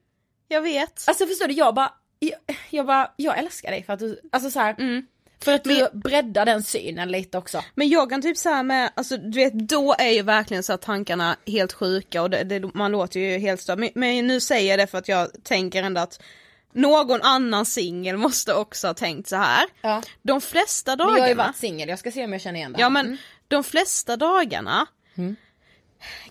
[0.47, 1.03] jag vet.
[1.07, 4.51] Alltså förstår du, jag bara, jag, jag bara, jag älskar dig för att du, alltså
[4.51, 4.75] så här,
[5.43, 7.63] för att du breddar den synen lite också.
[7.75, 10.81] Men jag kan typ såhär med, alltså du vet då är ju verkligen så att
[10.81, 13.79] tankarna helt sjuka och det, det, man låter ju helt störd.
[13.79, 16.21] Men, men nu säger jag det för att jag tänker ändå att
[16.73, 19.65] någon annan singel måste också ha tänkt så här.
[19.81, 20.01] Ja.
[20.21, 21.17] De flesta Men dagarna.
[21.17, 22.81] jag har ju varit singel, jag ska se om jag känner igen det.
[22.81, 24.87] Ja men de flesta dagarna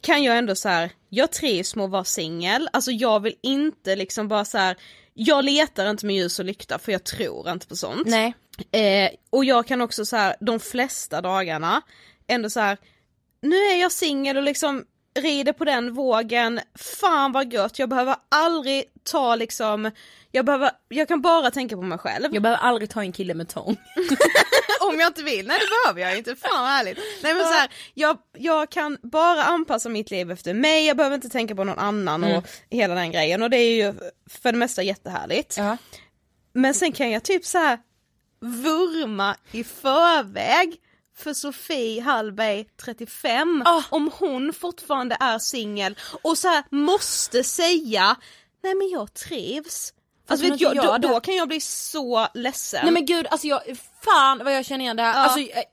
[0.00, 0.90] kan jag ändå så här.
[1.08, 4.76] jag trivs med att vara singel, alltså jag vill inte liksom bara så här.
[5.14, 8.06] jag letar inte med ljus och lykta för jag tror inte på sånt.
[8.06, 8.34] Nej.
[8.72, 11.82] Eh, och jag kan också så här, de flesta dagarna
[12.26, 12.78] ändå så här.
[13.42, 14.84] nu är jag singel och liksom
[15.20, 19.90] rider på den vågen, fan vad gött, jag behöver aldrig ta liksom,
[20.32, 22.34] jag behöver, jag kan bara tänka på mig själv.
[22.34, 23.76] Jag behöver aldrig ta en kille med tång.
[24.80, 26.98] Om jag inte vill, nej det behöver jag inte, fan vad härligt.
[27.22, 31.14] Nej men så här, jag, jag kan bara anpassa mitt liv efter mig, jag behöver
[31.14, 33.94] inte tänka på någon annan och hela den grejen och det är ju
[34.30, 35.56] för det mesta jättehärligt.
[35.56, 35.76] Ja.
[36.52, 37.78] Men sen kan jag typ så här
[38.40, 40.76] vurma i förväg
[41.16, 43.82] för Sofie Hallberg 35 Ah.
[43.90, 48.16] om hon fortfarande är singel och så här måste säga
[48.62, 49.94] nej men jag trivs.
[50.28, 52.80] Alltså hon vet jag, då, då kan jag bli så ledsen.
[52.82, 53.60] Nej men gud alltså jag,
[54.00, 55.14] fan vad jag känner igen det här.
[55.14, 55.18] Ja.
[55.18, 55.64] Alltså, jag,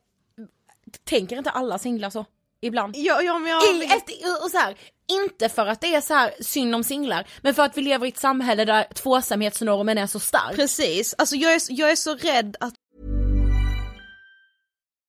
[1.03, 2.25] tänker inte alla singlar så?
[2.61, 2.95] Ibland?
[2.97, 4.75] ja, ja, men jag, I, efter, och så här,
[5.07, 8.05] inte för att det är så här synd om singlar, men för att vi lever
[8.05, 10.55] i ett samhälle där tvåsamhetsnormen är så stark.
[10.55, 12.73] Precis, alltså jag är, jag är så rädd att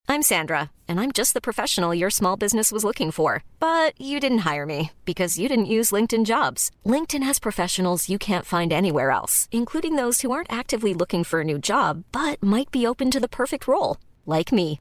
[0.08, 3.42] I'm Sandra, and I'm just the professional your small business was looking for.
[3.58, 6.70] But you didn't hire me because you didn't use LinkedIn jobs.
[6.84, 11.40] LinkedIn has professionals you can't find anywhere else, including those who aren't actively looking for
[11.40, 14.80] a new job but might be open to the perfect role, like me.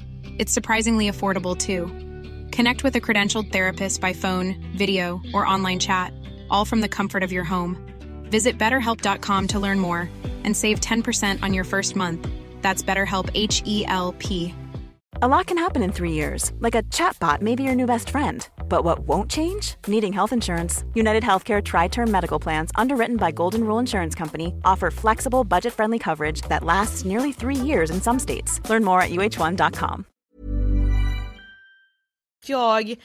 [0.41, 1.85] It's surprisingly affordable too.
[2.49, 6.15] Connect with a credentialed therapist by phone, video, or online chat,
[6.49, 7.77] all from the comfort of your home.
[8.23, 10.09] Visit betterhelp.com to learn more
[10.43, 12.27] and save 10% on your first month.
[12.63, 14.55] That's BetterHelp H E L P.
[15.21, 18.09] A lot can happen in three years, like a chatbot may be your new best
[18.09, 18.49] friend.
[18.67, 19.75] But what won't change?
[19.85, 20.83] Needing health insurance.
[20.95, 25.73] United Healthcare Tri Term Medical Plans, underwritten by Golden Rule Insurance Company, offer flexible, budget
[25.73, 28.59] friendly coverage that lasts nearly three years in some states.
[28.67, 30.07] Learn more at uh1.com.
[32.49, 32.95] jag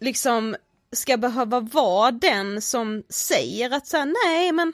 [0.00, 0.56] liksom
[0.92, 4.72] ska behöva vara den som säger att såhär nej men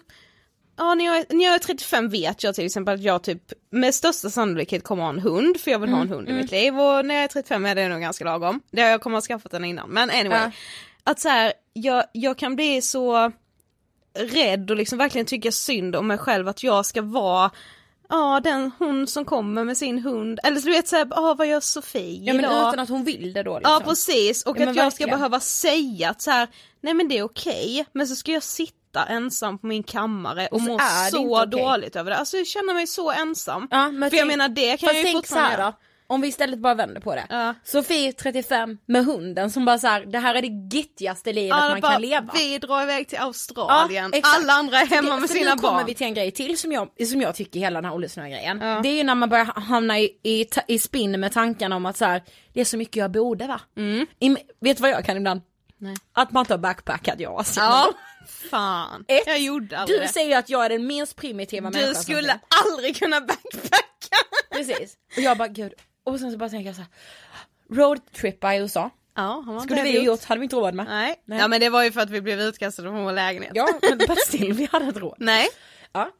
[0.78, 3.52] Ja när jag, är, när jag är 35 vet jag till exempel att jag typ
[3.70, 6.50] med största sannolikhet kommer ha en hund för jag vill ha en hund i mitt
[6.50, 8.60] liv och när jag är 35 är det nog ganska lagom.
[8.70, 10.38] Det jag kommer ha skaffat den innan men anyway.
[10.38, 10.50] Ja.
[11.04, 13.32] Att så här, jag, jag kan bli så
[14.18, 17.50] rädd och liksom verkligen tycka synd om mig själv att jag ska vara
[18.08, 21.46] Ja den hon som kommer med sin hund eller så du vet såhär, ja vad
[21.46, 22.68] gör Sofie Ja men idag?
[22.68, 23.72] utan att hon vill det då liksom.
[23.72, 26.48] Ja precis och Ja, att jag ska behöva säga att så här,
[26.80, 30.52] nej men det är okej men så ska jag sitta ensam på min kammare och,
[30.56, 30.78] Och så må
[31.10, 32.16] så dåligt över det.
[32.16, 33.68] Alltså jag känner mig så ensam.
[33.70, 35.72] Ja, men För jag tänk- menar det kan jag ju tänk fortfarande göra.
[36.06, 37.26] Om vi istället bara vänder på det.
[37.30, 37.54] Ja.
[37.64, 41.80] Sofie 35 med hunden som bara såhär, det här är det gittigaste livet Ja, man
[41.80, 42.30] bara, kan leva.
[42.34, 44.36] Vi drar iväg till Australien, exakt.
[44.42, 45.86] alla andra är hemma Så med det- sina så nu kommer barn.
[45.86, 48.60] vi till en grej till som jag, som jag tycker hela den här Ollesnö-grejen.
[48.60, 48.80] Ja.
[48.82, 51.96] Det är ju när man börjar hamna i, i, i spinn med tankarna om att
[51.96, 53.60] så här, det är så mycket jag borde va?
[54.20, 54.28] I,
[54.60, 55.40] vet du vad jag kan ibland?
[55.40, 55.92] Mm.
[55.92, 55.96] Nej.
[56.12, 57.60] Att man inte har backpackat jag alltså.
[57.60, 57.92] Ja,
[58.50, 59.04] fan.
[59.08, 60.08] Ett, jag gjorde aldrig Du det.
[60.08, 64.16] säger att jag är den minst primitiva Du människan som skulle aldrig kunna backpacka.
[64.50, 64.94] Precis.
[65.16, 65.72] Och jag bara gud,
[66.06, 66.90] och sen så bara tänker jag så här.
[67.76, 68.90] roadtrippa i USA.
[69.14, 70.86] Ja, har man Skulle vi gjort, hade vi inte råd med.
[70.86, 71.22] Nej.
[71.24, 71.38] Nej.
[71.38, 73.52] Ja men det var ju för att vi blev utkastade från vår lägenhet.
[73.54, 75.16] Ja men still, vi hade inte råd.
[75.18, 75.48] Nej.
[75.92, 76.10] Ja.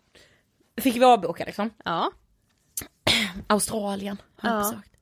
[0.81, 1.71] Fick vi avboka liksom.
[1.85, 2.11] Ja.
[3.47, 4.59] Australien har Ja.
[4.59, 4.93] besökt.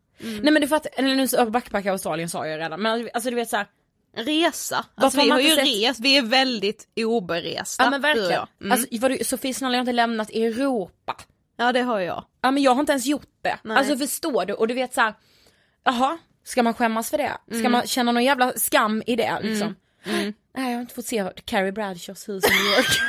[0.42, 3.36] Nej men du fattar, eller nu så backpacka Australien sa jag redan, men alltså du
[3.36, 3.66] vet såhär,
[4.16, 4.84] Resa.
[4.94, 7.84] Varför Alltså, vi har ju sett- rest, vi är väldigt oberesta.
[7.84, 8.46] ja men verkligen.
[8.60, 8.72] Mm.
[8.72, 11.16] Alltså du, Sofie snälla jag har inte lämnat Europa.
[11.56, 12.24] Ja det har jag.
[12.42, 13.58] Ja men jag har inte ens gjort det.
[13.64, 13.76] Nej.
[13.76, 14.52] Alltså förstår du?
[14.52, 15.14] Och du vet såhär,
[15.84, 17.32] jaha, ska man skämmas för det?
[17.46, 17.72] Ska Mm.
[17.72, 19.76] man känna någon jävla skam i det liksom?
[20.04, 22.86] Nej jag har inte fått se Carrie Bradshaws hus i New York.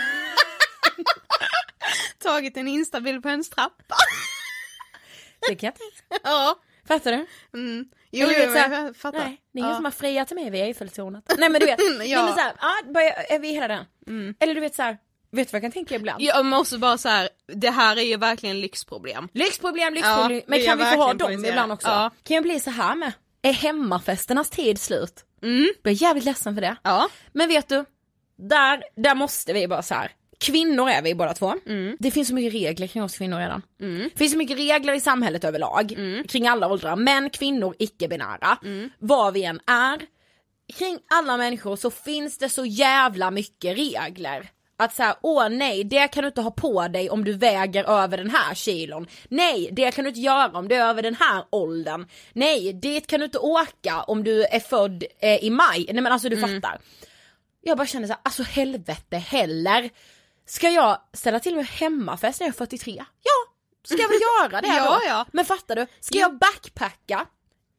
[2.24, 3.96] Tagit en instabild på hennes trappa.
[5.50, 6.30] det kan jag tänka.
[6.30, 6.56] ja.
[6.88, 7.26] Fattar du?
[7.60, 7.86] Mm.
[8.12, 9.20] Jo, Eller jo, vet, såhär, jag fattar.
[9.20, 9.76] Nej, det är ingen ja.
[9.76, 11.24] som har friat till mig vid Eiffeltornet.
[11.38, 11.98] Nej men du vet, Ja.
[11.98, 13.86] nej, men såhär, ja, bara, är vi hela den?
[14.40, 14.98] Eller du vet såhär,
[15.36, 16.22] vet du vad jag kan tänka ibland?
[16.22, 19.28] Jag måste bara så här, det här är ju verkligen lyxproblem.
[19.34, 21.50] Lyxproblem, lyxproblem, Ja, men kan vi få ha dem poängtera.
[21.52, 21.88] ibland också?
[21.88, 22.12] Ja.
[22.24, 23.12] Kan jag bli så här med?
[23.42, 25.26] Är hemmafesternas tid slut?
[25.44, 25.68] Mm.
[25.84, 26.76] Jag är jävligt ledsen för det.
[26.84, 27.10] Ja.
[27.34, 27.86] Men vet du,
[28.38, 30.12] där, där måste vi bara så här.
[30.40, 31.54] Kvinnor är vi båda två.
[31.68, 31.98] Mm.
[32.00, 33.62] Det finns så mycket regler kring oss kvinnor redan.
[34.14, 36.24] Det finns så mycket regler i samhället överlag, Mm.
[36.28, 38.58] kring alla åldrar, män, kvinnor, icke-binära.
[39.00, 40.00] Vad vi än är.
[40.78, 44.50] Kring alla människor så finns det så jävla mycket regler.
[44.78, 48.18] Att säga, åh nej, det kan du inte ha på dig om du väger över
[48.18, 49.08] den här kilon.
[49.30, 52.08] Nej, det kan du inte göra om du är över den här åldern.
[52.34, 55.86] Nej, dit kan du inte åka om du är född eh, i maj.
[55.94, 56.80] Nej men alltså du fattar.
[57.62, 59.90] Jag bara känner så här, alltså helvete heller.
[60.46, 62.96] Ska jag ställa till med hemmafest när jag är 43?
[63.24, 63.54] Ja,
[63.88, 64.20] ska jag väl
[64.52, 65.08] göra det Ja, då?
[65.08, 65.26] ja.
[65.32, 67.26] Men fattar du, ska jag backpacka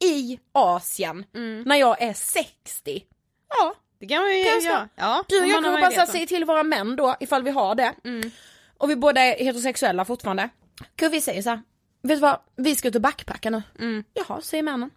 [0.04, 1.24] i Asien
[1.66, 3.02] när jag är 60?
[3.48, 4.88] Ja, Det kan man ju Kan göra.
[4.94, 6.06] Ja, du om jag kan möjligheten.
[6.06, 7.94] säga till våra män då ifall vi har det.
[8.78, 10.48] Och vi båda är heterosexuella fortfarande.
[10.96, 11.62] Gud vi säger så här.
[12.02, 13.62] vet du vad, vi ska ut och backpacka nu.
[13.78, 14.04] Mm.
[14.14, 14.90] Jaha, säger männen.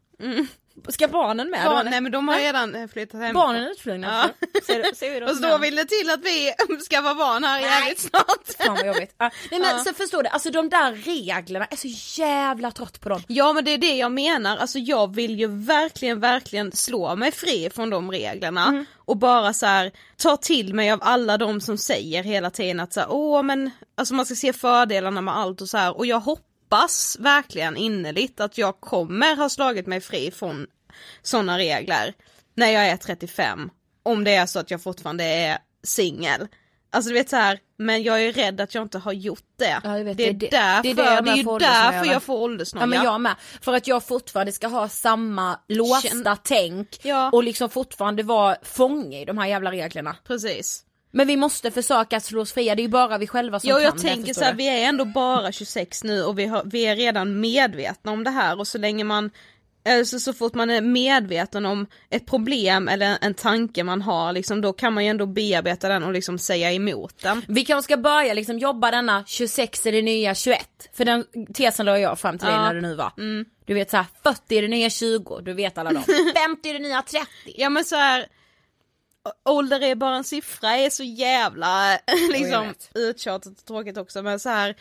[0.88, 1.66] Ska barnen med?
[1.66, 3.34] Barn, nej men de har redan eh, flyttat hem.
[3.34, 4.30] Barnen är utflugna.
[4.40, 4.48] Ja.
[4.68, 6.54] Ser, ser Och då vill det till att vi
[6.90, 8.26] skaffar barn här jävligt snart.
[8.60, 9.16] Fan vad jobbigt.
[9.18, 9.32] Ja.
[9.52, 9.84] Nej men Ja.
[9.84, 13.24] så förstår du, alltså de där reglerna, jag är så jävla trött på dem.
[13.28, 17.32] Ja men det är det jag menar, alltså jag vill ju verkligen, verkligen slå mig
[17.32, 18.86] fri från de reglerna Mm.
[19.06, 22.94] och bara så här ta till mig av alla de som säger hela tiden att
[22.94, 26.06] så här, åh men alltså man ska se fördelarna med allt och så här och
[26.06, 26.46] jag hoppas
[27.20, 30.68] verkligen innerligt att jag kommer ha slagit mig fri från
[31.22, 32.14] sådana regler
[32.56, 33.70] när jag är 35
[34.04, 36.48] om det är så att jag fortfarande är singel.
[36.92, 39.80] Alltså du vet så här, men jag är rädd att jag inte har gjort det.
[39.84, 41.60] Ja, vet, det, är det är det- därför, det är det det är, jag ju
[41.60, 42.84] därför jag får åldersnoja.
[42.84, 43.36] Ja men jag med.
[43.62, 47.30] För att jag fortfarande ska ha samma låsta Känn- tänk Ja.
[47.32, 50.16] och liksom fortfarande vara fånge i de här jävla reglerna.
[50.28, 50.84] Precis.
[51.12, 53.76] Men vi måste försöka slå oss fria, det är ju bara vi själva som Ja
[53.76, 54.58] kan jag det, tänker så här, du?
[54.58, 58.30] vi är ändå bara 26 nu och vi, har, vi är redan medvetna om det
[58.30, 59.32] här och så länge man
[59.90, 64.62] Alltså så fort man är medveten om ett problem eller en tanke man har liksom
[64.62, 67.42] då kan man ju ändå bearbeta den och liksom säga emot den.
[67.48, 70.60] Vi kanske ska börja liksom jobba denna 26 är det nya 21.
[70.94, 72.62] För den tesen la jag fram till dig Ja.
[72.62, 73.12] när det nu var.
[73.66, 76.04] Du vet såhär 40 är det nya 20, du vet alla dem.
[76.46, 77.26] 50 är det nya 30.
[77.46, 78.26] Ja men så här.
[79.46, 82.00] Ålder är bara en siffra är så jävla
[82.32, 84.76] liksom uttjatat och tråkigt också men så här.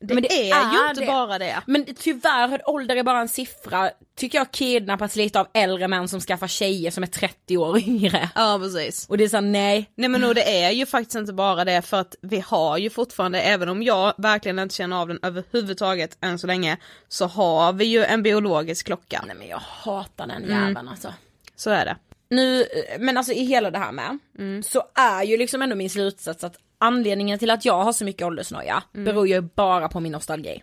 [0.00, 1.06] Det, Men det är, ju är inte det.
[1.06, 1.62] bara det.
[1.66, 6.20] Men tyvärr, ålder är bara en siffra, tycker jag kidnappas lite av äldre män som
[6.20, 8.30] skaffar tjejer som är 30 år yngre.
[8.34, 9.06] Ja precis.
[9.08, 9.90] Och det är såhär nej.
[9.94, 12.90] Nej men och det är ju faktiskt inte bara det för att vi har ju
[12.90, 16.76] fortfarande, även om jag verkligen inte känner av den överhuvudtaget än så länge,
[17.08, 19.24] så har vi ju en biologisk klocka.
[19.26, 20.68] Nej men jag hatar den Mm.
[20.68, 21.14] jäveln alltså.
[21.56, 21.96] Så är det.
[22.30, 22.66] Nu,
[22.98, 24.18] men alltså i hela det här med,
[24.64, 28.26] så är ju liksom ändå min slutsats att anledningen till att jag har så mycket
[28.26, 30.62] åldersnoja beror ju bara på min nostalgi.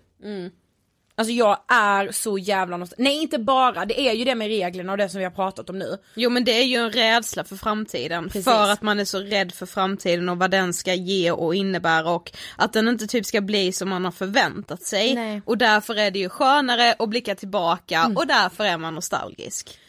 [1.18, 4.92] Alltså jag är så jävla nostalgisk, nej inte bara, det är ju det med reglerna
[4.92, 5.98] och det som vi har pratat om nu.
[6.16, 8.46] Jo men det är ju en rädsla för framtiden, Precis.
[8.46, 12.10] för att man är så rädd för framtiden och vad den ska ge och innebära
[12.10, 15.16] och att den inte typ ska bli som man har förväntat sig.
[15.16, 15.42] Nej.
[15.46, 19.80] Och därför är det ju skönare att blicka tillbaka och därför är man nostalgisk.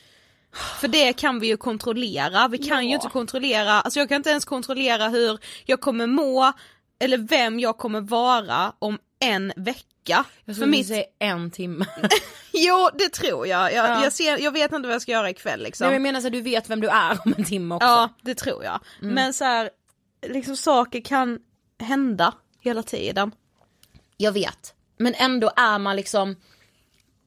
[0.81, 4.31] För det kan vi ju kontrollera, vi kan ju inte kontrollera, alltså jag kan inte
[4.31, 6.53] ens kontrollera hur jag kommer må
[6.99, 10.25] eller vem jag kommer vara om en vecka.
[10.45, 10.87] Jag skulle mitt...
[10.87, 11.87] säga en timme.
[12.53, 14.05] Jo det tror jag, jag, Ja.
[14.05, 15.85] jag, ser, jag vet inte vad jag ska göra ikväll liksom.
[15.85, 17.87] Nej, men jag menar så att du vet vem du är om en timme också.
[17.87, 18.81] Ja, det tror jag.
[19.01, 19.71] Men så här,
[20.27, 21.39] liksom saker kan
[21.81, 23.33] hända hela tiden.
[24.17, 24.75] Jag vet.
[24.99, 26.37] Men ändå är man liksom,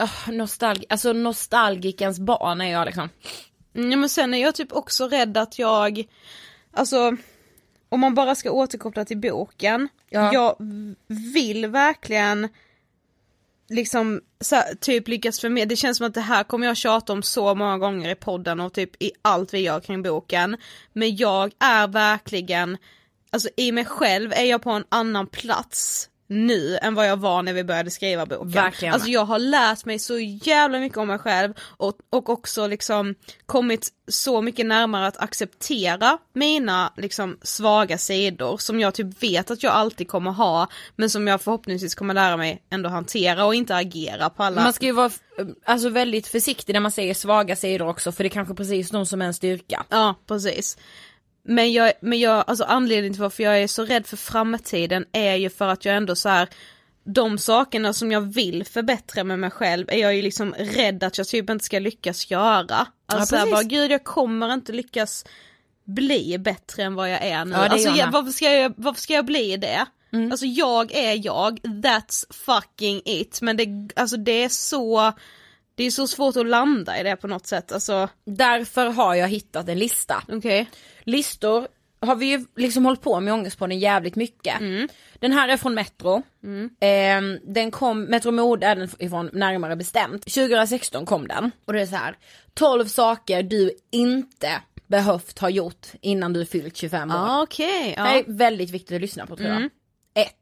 [0.03, 3.09] uh, nostalg alltså nostalgikens barn är jag liksom.
[3.73, 6.03] Ja, men sen är jag typ också rädd att jag,
[6.73, 7.17] alltså
[7.89, 10.33] om man bara ska återkoppla till boken, Ja.
[10.33, 10.55] jag
[11.33, 12.49] vill verkligen
[13.69, 17.13] liksom så här, typ lyckas förmedla, det känns som att det här kommer jag tjata
[17.13, 20.57] om så många gånger i podden och typ i allt vi gör kring boken.
[20.93, 22.77] Men jag är verkligen,
[23.29, 27.43] alltså i mig själv är jag på en annan plats nu än vad jag var
[27.43, 28.49] när vi började skriva boken.
[28.49, 28.93] Verkligen.
[28.93, 33.15] Alltså jag har lärt mig så jävla mycket om mig själv och, och också liksom
[33.45, 39.63] kommit så mycket närmare att acceptera mina liksom svaga sidor som jag typ vet att
[39.63, 43.75] jag alltid kommer ha men som jag förhoppningsvis kommer lära mig ändå hantera och inte
[43.75, 45.11] agera på alla Man ska ju vara
[45.65, 49.05] alltså väldigt försiktig när man säger svaga sidor också för det är kanske precis de
[49.05, 49.85] som är en styrka.
[49.89, 50.77] Ja precis.
[51.43, 55.35] Men jag, men jag, alltså anledningen till varför jag är så rädd för framtiden är
[55.35, 56.49] ju för att jag ändå så här
[57.03, 61.17] de sakerna som jag vill förbättra med mig själv är jag ju liksom rädd att
[61.17, 62.87] jag typ inte ska lyckas göra.
[63.05, 65.25] Alltså Ja, bara, gud jag kommer inte lyckas
[65.83, 67.51] bli bättre än vad jag är nu.
[67.51, 69.85] Ja, är alltså, jag varför, ska jag, varför ska jag bli det?
[70.31, 73.41] Alltså jag är jag, that's fucking it.
[73.41, 75.13] Men det, alltså det är så,
[75.79, 77.71] det är så svårt att landa i det på något sätt.
[77.71, 80.23] Alltså Därför har jag hittat en lista.
[80.27, 80.69] okej.
[81.03, 81.67] Listor
[82.01, 84.59] har vi ju liksom hållit på med Ångestpodden jävligt mycket.
[85.19, 86.21] Den här är från Metro.
[86.79, 90.23] Ehm, den kom, Metro Mode är den ifrån närmare bestämt.
[90.23, 91.51] 2016 kom den.
[91.65, 92.17] Och det är så här.
[92.53, 97.15] 12 saker du inte behövt ha gjort innan du fyllt 25 år.
[97.15, 98.19] Ah, Det här ja.
[98.19, 99.69] är väldigt viktigt att lyssna på tror jag.
[100.25, 100.33] 1.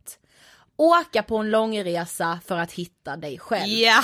[0.78, 3.68] Åka på en långresa för att hitta dig själv.
[3.72, 4.04] Ja.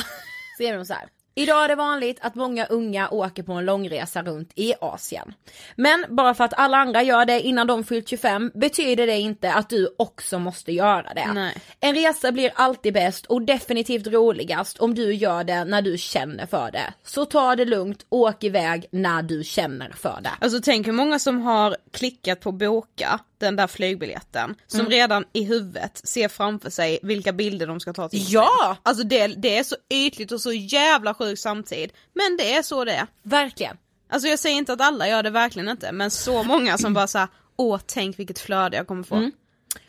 [0.57, 1.09] Så är de så här.
[1.35, 5.33] Idag är det vanligt att många unga åker på en långresa runt i Asien.
[5.75, 9.53] Men bara för att alla andra gör det innan de fyllt 25 betyder det inte
[9.53, 11.33] att du också måste göra det.
[11.33, 11.57] Nej.
[11.79, 16.45] En resa blir alltid bäst och definitivt roligast om du gör det när du känner
[16.45, 16.93] för det.
[17.03, 20.31] Så ta det lugnt, åk iväg när du känner för det.
[20.39, 24.91] Alltså tänk hur många som har klickat på boka den där flygbiljetten, som Mm.
[24.91, 28.77] redan i huvudet ser framför sig vilka bilder de ska ta till Ja!
[28.83, 32.85] Alltså det, det är så ytligt och så jävla sjuk samtid, men det är så
[32.85, 33.07] det är.
[33.23, 33.77] Verkligen.
[34.09, 37.07] Alltså jag säger inte att alla gör det verkligen inte, men så många som bara
[37.07, 39.15] såhär, åh tänk vilket flöde jag kommer få.
[39.15, 39.31] Mm.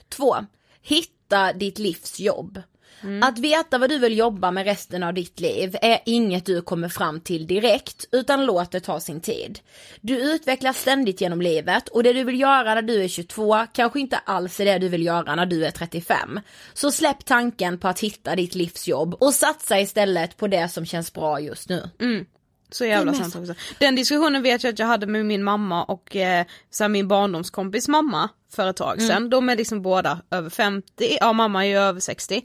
[0.08, 0.36] Två,
[0.82, 2.62] hitta ditt livs jobb.
[3.22, 6.88] Att veta vad du vill jobba med resten av ditt liv är inget du kommer
[6.88, 9.58] fram till direkt, utan låt det ta sin tid.
[10.00, 14.00] Du utvecklas ständigt genom livet och det du vill göra när du är 22 kanske
[14.00, 16.40] inte alls är det du vill göra när du är 35.
[16.74, 20.86] Så släpp tanken på att hitta ditt livs jobb och satsa istället på det som
[20.86, 21.90] känns bra just nu.
[22.74, 23.54] Så jävla sant också.
[23.78, 27.88] Den diskussionen vet jag att jag hade med min mamma och eh, så min barndomskompis
[27.88, 29.30] mamma för ett tag sedan.
[29.30, 32.42] De är liksom båda över 50, ja mamma är ju över 60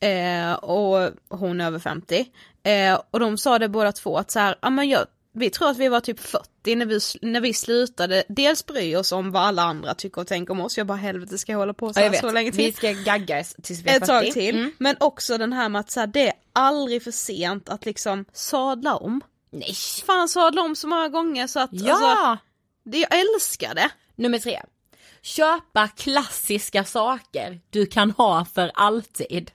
[0.00, 2.26] eh, och hon är över 50.
[2.62, 5.70] Eh, och de sa det båda två att så här, ja men jag, vi tror
[5.70, 9.42] att vi var typ 40 när vi, när vi slutade dels bry oss om vad
[9.42, 10.78] alla andra tycker och tänker om oss.
[10.78, 12.20] Jag bara helvete ska jag hålla på så, Ja, här vet.
[12.20, 12.64] så länge till?
[12.64, 14.32] Vi ska gagga tills vi är ett tag 40.
[14.32, 14.56] till.
[14.58, 14.72] Mm.
[14.78, 18.24] Men också den här med att så här, det är aldrig för sent att liksom
[18.32, 19.20] sadla om.
[19.52, 19.74] Nej.
[20.06, 21.92] Fan sadla om så många gånger så att Ja!
[21.92, 22.44] alltså,
[22.84, 23.90] det, jag älskar det.
[24.16, 24.60] Nummer tre.
[25.22, 29.50] Köpa klassiska saker du kan ha för alltid.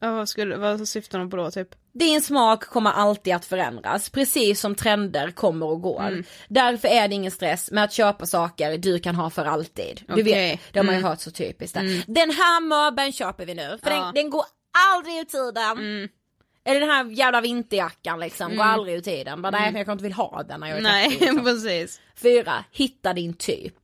[0.00, 1.68] Ja, vad, skulle, vad syftar de på då typ?
[1.94, 6.24] Din smak kommer alltid att förändras, precis som trender kommer och går.
[6.48, 10.02] Därför är det ingen stress med att köpa saker du kan ha för alltid.
[10.14, 11.10] Du vet, det har man ju Mm.
[11.10, 11.74] hört så typiskt.
[11.74, 12.04] där.
[12.06, 13.96] Den här möbeln köper vi nu, för Ja.
[14.04, 14.44] den, den går
[14.94, 16.08] aldrig ur tiden.
[16.64, 19.42] Eller den här jävla vinterjackan liksom, går aldrig ur tiden.
[19.42, 20.92] Bara, nej men jag kanske inte vill ha den när jag är 30.
[20.92, 21.44] Nej, liksom.
[21.44, 22.00] precis.
[22.22, 23.74] Fyra, hitta din typ.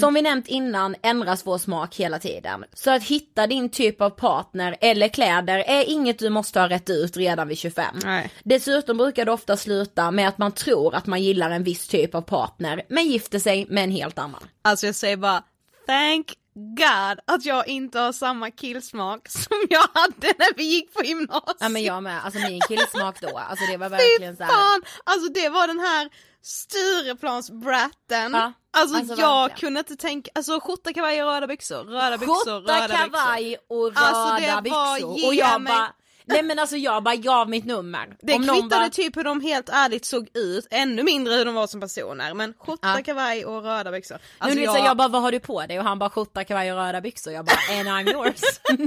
[0.00, 2.64] Som vi nämnt innan ändras vår smak hela tiden.
[2.74, 6.90] Så att hitta din typ av partner eller kläder är inget du måste ha rätt
[6.90, 7.96] ut redan vid 25.
[8.04, 8.30] Nej.
[8.44, 12.14] Dessutom brukar det ofta sluta med att man tror att man gillar en viss typ
[12.14, 14.42] av partner men gifter sig med en helt annan.
[14.62, 15.42] Alltså jag säger bara,
[15.88, 21.02] thank God att jag inte har samma killsmak som jag hade när vi gick på
[21.04, 21.56] gymnasiet.
[21.60, 24.50] Ja men jag med, alltså min killsmak då, alltså det var verkligen så här.
[24.50, 24.82] fan!
[25.04, 26.08] Alltså det var den här
[26.42, 28.32] Stureplansbratten.
[28.32, 29.60] Ja, Alltså, alltså jag verkligen.
[29.60, 32.96] kunde inte tänka, alltså skjorta, kavaj och röda byxor, röda byxor, Skjorta, röda byxor.
[32.96, 35.18] kavaj och röda Alltså, det var, byxor.
[35.18, 35.92] ge Och jag mig- bara,
[36.28, 38.16] nej men alltså jag bara gav mitt nummer.
[38.20, 41.54] Det Om kvittade bara- typ hur de helt ärligt såg ut, ännu mindre hur de
[41.54, 43.02] var som personer, men skjorta, Ja.
[43.04, 44.14] kavaj och röda byxor.
[44.14, 44.76] Alltså Alltså jag...
[44.76, 45.78] Så jag bara, vad har du på dig?
[45.78, 47.32] Och han bara skjorta, kavaj och röda byxor.
[47.32, 48.40] Jag bara, and I'm yours.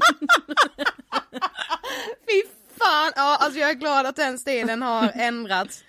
[2.29, 2.41] fy
[2.79, 5.83] fan, ja alltså jag är glad att den stilen har ändrats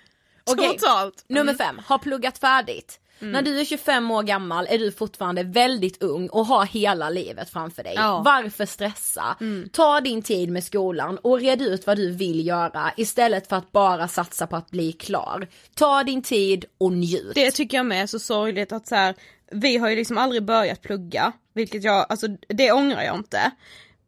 [0.51, 0.67] Okej.
[0.79, 1.25] totalt.
[1.27, 2.99] Nummer fem, har pluggat färdigt.
[3.23, 3.31] Mm.
[3.31, 7.49] När du är 25 år gammal är du fortfarande väldigt ung och har hela livet
[7.49, 7.93] framför dig.
[7.95, 8.21] Ja.
[8.25, 9.37] Varför stressa?
[9.71, 13.71] Ta din tid med skolan och red ut vad du vill göra istället för att
[13.71, 15.47] bara satsa på att bli klar.
[15.75, 17.31] Ta din tid och njut.
[17.35, 19.15] Det tycker jag med är så sorgligt att så här,
[19.51, 23.51] vi har ju liksom aldrig börjat plugga, vilket jag, alltså det ångrar jag inte.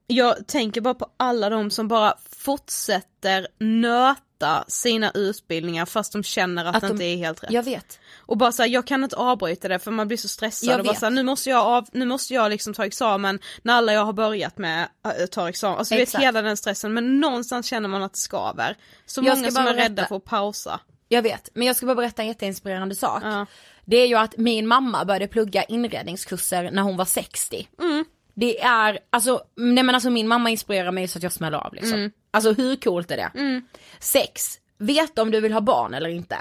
[0.07, 6.65] Jag tänker bara på alla de som bara fortsätter nöta sina utbildningar fast de känner
[6.65, 7.51] att, Att det de- inte är helt rätt.
[7.51, 7.99] Jag vet.
[8.25, 10.85] Och bara såhär, jag kan inte avbryta det för man blir så stressad Jag och
[10.85, 10.99] bara vet.
[10.99, 14.13] såhär, nu måste jag av, nu måste jag liksom ta examen när alla jag har
[14.13, 14.87] börjat med
[15.19, 15.77] äh, tar examen.
[15.77, 18.77] Alltså du vet hela den stressen men någonstans känner man att det skaver.
[19.05, 20.79] Så Jag många som är rädda för att pausa.
[21.07, 23.23] Jag vet, men jag ska bara berätta en jätteinspirerande sak.
[23.23, 23.45] Ja.
[23.85, 27.67] Det är ju att min mamma började plugga inredningskurser när hon var 60.
[27.81, 28.05] Mm.
[28.33, 31.73] Det är, alltså, nej men alltså min mamma inspirerar mig så att jag smäller av
[31.73, 31.93] liksom.
[31.93, 32.11] Mm.
[32.31, 33.61] Alltså hur coolt är det?
[33.99, 36.37] Sex, vet om du vill ha barn eller inte.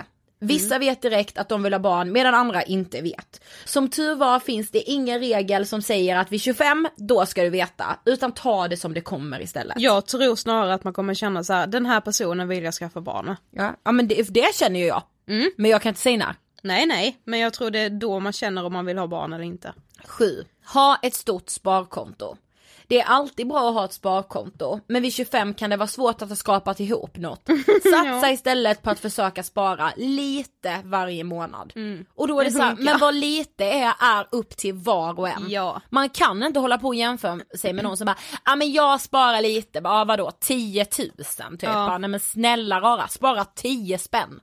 [0.46, 3.44] Vissa vet direkt att de vill ha barn medan andra inte vet.
[3.64, 7.50] Som tur var finns det ingen regel som säger att vid 25, då ska du
[7.50, 7.98] veta.
[8.04, 9.80] Utan ta det som det kommer istället.
[9.80, 13.00] Jag tror snarare att man kommer känna så här: den här personen vill jag skaffa
[13.00, 13.36] barn med.
[13.50, 15.02] Ja, ja men det, det känner ju jag.
[15.28, 15.50] Mm.
[15.56, 16.34] Men jag kan inte säga när.
[16.62, 19.32] Nej nej, men jag tror det är då man känner om man vill ha barn
[19.32, 19.72] eller inte.
[20.04, 20.44] 7.
[20.72, 22.36] Ha ett stort sparkonto.
[22.88, 26.22] Det är alltid bra att ha ett sparkonto, men vid 25 kan det vara svårt
[26.22, 27.42] att ha skapat ihop något.
[27.82, 31.72] Satsa istället på att försöka spara lite varje månad.
[32.14, 35.28] Och då är det så här, men vad lite är, är upp till var och
[35.28, 35.50] en.
[35.50, 35.80] Ja.
[35.90, 38.72] Man kan inte hålla på och jämföra sig med någon som bara, ja ah, men
[38.72, 41.70] jag sparar lite, bara ah, vadå 10 000 typ, Ja.
[41.72, 41.98] ja.
[41.98, 44.40] nej men snälla rara, spara 10 spänn.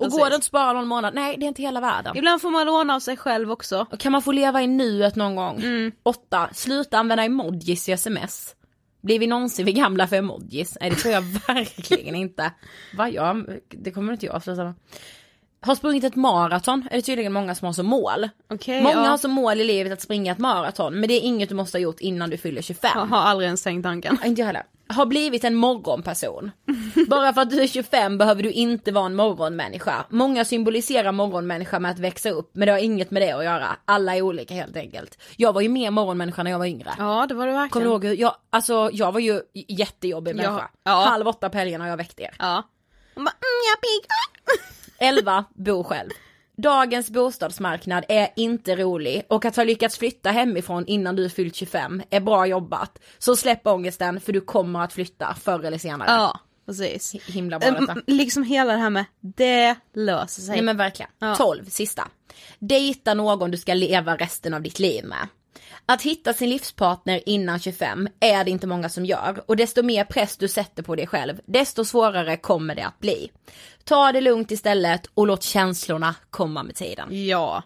[0.00, 0.18] Och Precis.
[0.18, 2.16] går det inte att spara någon månad, nej det är inte hela världen.
[2.16, 3.86] Ibland får man låna av sig själv också.
[3.90, 5.56] Och Kan man få leva i nuet någon gång?
[5.56, 5.92] Mm.
[6.02, 6.48] 8.
[6.52, 8.54] Sluta använda emojis i sms.
[9.02, 10.78] Blir vi någonsin vi gamla för emojis?
[10.80, 12.52] Nej det tror jag verkligen inte.
[12.96, 14.74] Vad jag, det kommer inte jag sluta med.
[15.62, 18.28] Har sprungit ett maraton är det tydligen många som har som mål.
[18.50, 19.08] Okej, många ja.
[19.10, 21.78] har som mål i livet att springa ett maraton men det är inget du måste
[21.78, 22.90] ha gjort innan du fyller 25.
[22.94, 24.18] Jag har aldrig ens tänkt tanken.
[24.24, 24.62] Inte jag heller.
[24.90, 26.50] Har blivit en morgonperson.
[27.08, 30.06] Bara för att du är 25 behöver du inte vara en morgonmänniska.
[30.08, 33.76] Många symboliserar morgonmänniska med att växa upp men det har inget med det att göra.
[33.84, 35.18] Alla är olika helt enkelt.
[35.36, 36.90] Jag var ju mer morgonmänniska när jag var yngre.
[36.98, 37.70] Ja det var det verkligen.
[37.70, 40.68] Kommer du ihåg hur jag, alltså jag var ju jättejobbig människa.
[40.84, 40.92] ja.
[41.08, 42.34] Halv åtta på helgen har jag väckt er.
[42.38, 42.62] Ja.
[43.14, 44.06] Hon bara, mm, jag är pigg.
[44.98, 45.44] 11.
[45.54, 46.10] Bo själv.
[46.60, 52.02] Dagens bostadsmarknad är inte rolig och att ha lyckats flytta hemifrån innan du fyllt 25
[52.10, 52.98] är bra jobbat.
[53.18, 56.10] Så släpp ångesten för du kommer att flytta förr eller senare.
[56.10, 56.40] Ja
[56.70, 57.14] precis.
[57.26, 57.92] Himla bra detta.
[57.92, 60.54] Um, liksom hela det här med, det löser sig.
[60.54, 61.10] Nej men verkligen.
[61.18, 61.34] Ja.
[61.34, 62.08] 12, sista.
[62.58, 65.28] Dejta någon du ska leva resten av ditt liv med.
[65.86, 70.04] Att hitta sin livspartner innan 25 är det inte många som gör och desto mer
[70.04, 73.30] press du sätter på dig själv, desto svårare kommer det att bli.
[73.84, 77.26] Ta det lugnt istället och låt känslorna komma med tiden.
[77.26, 77.62] Ja.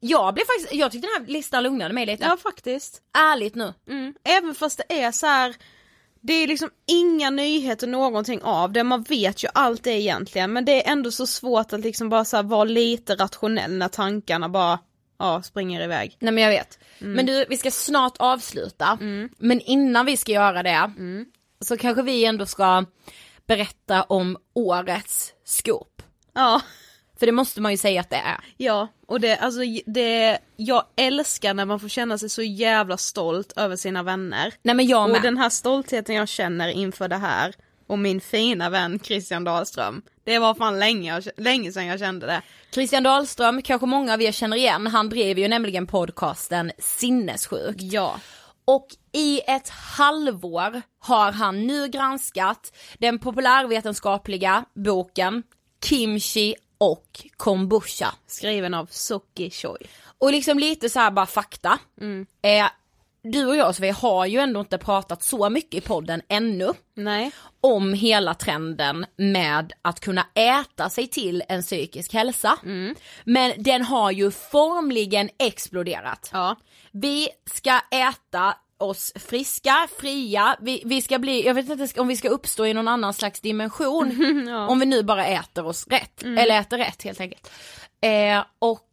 [0.00, 2.24] Jag blev faktiskt, jag tyckte den här listan lugnade mig lite.
[2.24, 3.02] Ja faktiskt.
[3.18, 3.74] Ärligt nu.
[3.88, 4.14] Mm.
[4.24, 5.56] Även fast det är så här.
[6.22, 10.64] Det är liksom inga nyheter någonting av det, man vet ju allt det egentligen men
[10.64, 14.48] det är ändå så svårt att liksom bara så här vara lite rationell när tankarna
[14.48, 14.78] bara
[15.20, 16.16] ja, springer iväg.
[16.20, 16.78] Nej men jag vet.
[16.98, 18.98] Men du, vi ska snart avsluta.
[19.38, 20.92] Men innan vi ska göra det
[21.60, 22.84] så kanske vi ändå ska
[23.46, 26.02] berätta om årets scoop.
[26.34, 26.60] Ja.
[27.18, 28.40] För det måste man ju säga att det är.
[28.56, 33.52] Ja, och det, alltså det, jag älskar när man får känna sig så jävla stolt
[33.56, 34.54] över sina vänner.
[34.62, 35.22] Nej men jag Och med.
[35.22, 37.54] den här stoltheten jag känner inför det här
[37.90, 40.02] och min fina vän Christian Dahlström.
[40.24, 42.42] Det var fan länge, länge sedan jag kände det.
[42.70, 47.82] Christian Dahlström, kanske många av er känner igen, han drev ju nämligen podcasten Sinnessjukt.
[47.82, 48.20] Ja.
[48.64, 55.42] Och i ett halvår har han nu granskat den populärvetenskapliga boken
[55.84, 58.14] Kimchi och kombucha.
[58.26, 59.86] Skriven av Soki Choi.
[60.18, 61.78] Och liksom lite så här bara fakta.
[62.42, 62.66] Eh,
[63.22, 67.30] du och jag Sofie har ju ändå inte pratat så mycket i podden ännu Nej.
[67.60, 72.58] om hela trenden med att kunna äta sig till en psykisk hälsa.
[73.24, 76.30] Men den har ju formligen exploderat.
[76.32, 76.56] Ja.
[76.92, 82.16] Vi ska äta oss friska, fria, vi, vi ska bli, jag vet inte om vi
[82.16, 84.48] ska uppstå i någon annan slags dimension.
[84.68, 87.50] Om vi nu bara äter oss rätt, eller äter rätt helt enkelt.
[88.00, 88.88] Eh, och,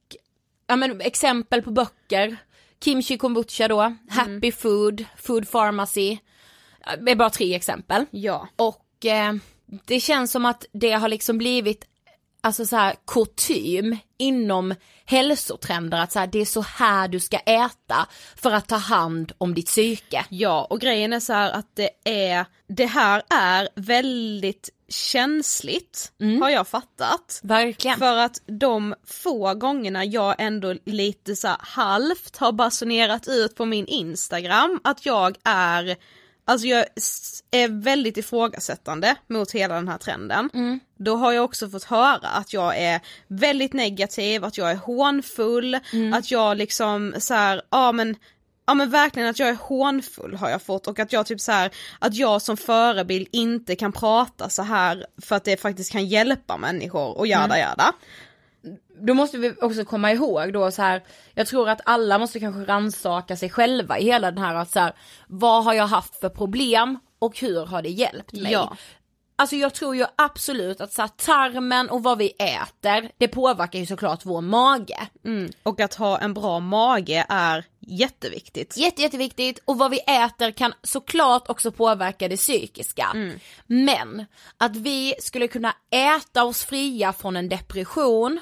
[0.67, 2.37] ja men exempel på böcker,
[2.83, 6.17] Kimchi kombucha då, Happy Food, Food Pharmacy.
[7.05, 8.05] Det är bara tre exempel.
[8.11, 8.47] Ja.
[8.55, 9.33] Och eh,
[9.85, 11.85] det känns som att det har liksom blivit
[12.47, 14.75] alltså så här kutym inom
[15.05, 19.31] hälsotrender att så här, det är så här du ska äta för att ta hand
[19.37, 20.25] om ditt psyke.
[20.29, 26.49] Ja, och grejen är så här att det är, det här är väldigt känsligt, har
[26.49, 27.39] jag fattat.
[27.43, 27.99] Verkligen.
[27.99, 33.87] För att de få gångerna jag ändå lite så halvt har basunerat ut på min
[33.87, 35.95] Instagram att jag är,
[36.47, 36.85] alltså jag
[37.51, 40.49] är väldigt ifrågasättande mot hela den här trenden.
[40.97, 45.79] Då har jag också fått höra att jag är väldigt negativ, att jag är hånfull,
[46.13, 48.15] att jag liksom så här, ja men
[48.69, 51.51] Ja men verkligen att jag är hånfull har jag fått och att jag typ så
[51.51, 56.05] här att jag som förebild inte kan prata så här för att det faktiskt kan
[56.05, 57.93] hjälpa människor och jada jada.
[58.99, 62.71] Då måste vi också komma ihåg då så här, jag tror att alla måste kanske
[62.71, 64.93] rannsaka sig själva i hela den här att så här,
[65.27, 68.51] vad har jag haft för problem och hur har det hjälpt mig?
[68.51, 68.77] Ja.
[69.39, 73.79] Alltså jag tror ju absolut att så här, tarmen och vad vi äter, det påverkar
[73.79, 75.07] ju såklart vår mage.
[75.25, 75.51] Mm.
[75.63, 78.77] Och att ha en bra mage är jätteviktigt.
[78.77, 83.07] Jätte, jätteviktigt och vad vi äter kan såklart också påverka det psykiska.
[83.67, 84.25] Men
[84.57, 88.39] att vi skulle kunna äta oss fria från en depression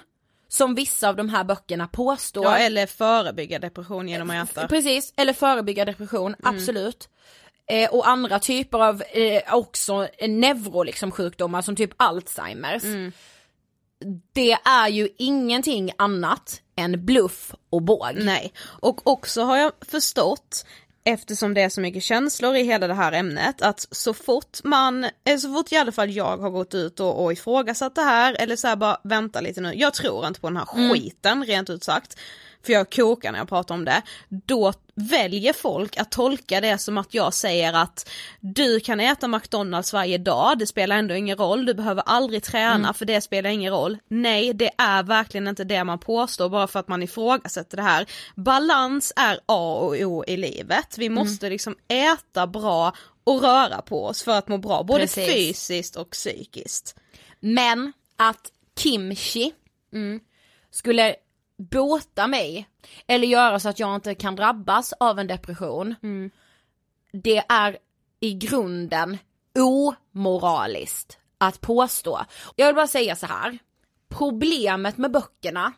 [0.47, 2.45] som vissa av de här böckerna påstår.
[2.45, 4.67] Ja eller förebygga depression genom att äta.
[4.67, 7.09] Precis, eller förebygga depression, absolut.
[7.71, 12.83] Eh, och andra typer av eh, också neuro liksom sjukdomar som typ Alzheimers.
[14.33, 18.15] Det är ju ingenting annat än bluff och båg.
[18.15, 20.65] Nej, och också har jag förstått
[21.05, 25.03] eftersom det är så mycket känslor i hela det här ämnet att så fort man,
[25.03, 28.35] eh, så fort i alla fall jag har gått ut och, och ifrågasatt det här
[28.39, 31.69] eller så här bara vänta lite nu, jag tror inte på den här skiten rent
[31.69, 32.19] ut sagt.
[32.65, 36.97] För jag kokar när jag pratar om det, då väljer folk att tolka det som
[36.97, 38.09] att jag säger att
[38.39, 42.93] du kan äta McDonalds varje dag, det spelar ändå ingen roll, du behöver aldrig träna
[42.93, 43.97] för det spelar ingen roll.
[44.07, 48.05] Nej, det är verkligen inte det man påstår bara för att man ifrågasätter det här.
[48.35, 52.93] Balans är A och O i livet, vi måste liksom äta bra
[53.23, 55.33] och röra på oss för att må bra, både Precis.
[55.33, 56.95] fysiskt och psykiskt.
[57.39, 59.53] Men att kimchi
[60.71, 61.15] skulle
[61.57, 62.69] bota mig
[63.07, 65.95] eller göra så att jag inte kan drabbas av en depression.
[67.11, 67.77] Det är
[68.19, 69.17] i grunden
[69.59, 72.25] omoraliskt att påstå.
[72.55, 73.59] Jag vill bara säga så här.
[74.09, 75.73] Problemet med böckerna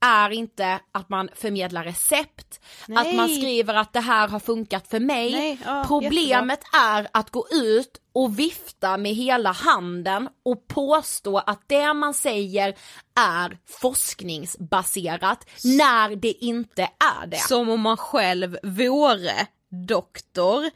[0.00, 2.98] är inte att man förmedlar recept, Nej.
[3.10, 5.32] att man skriver att det här har funkat för mig.
[5.32, 11.62] Nej, ja, Problemet är att gå ut och vifta med hela handen och påstå att
[11.66, 12.74] det man säger
[13.20, 17.36] är forskningsbaserat när det inte är det.
[17.36, 19.46] Som om man själv vore
[19.86, 20.70] doktor,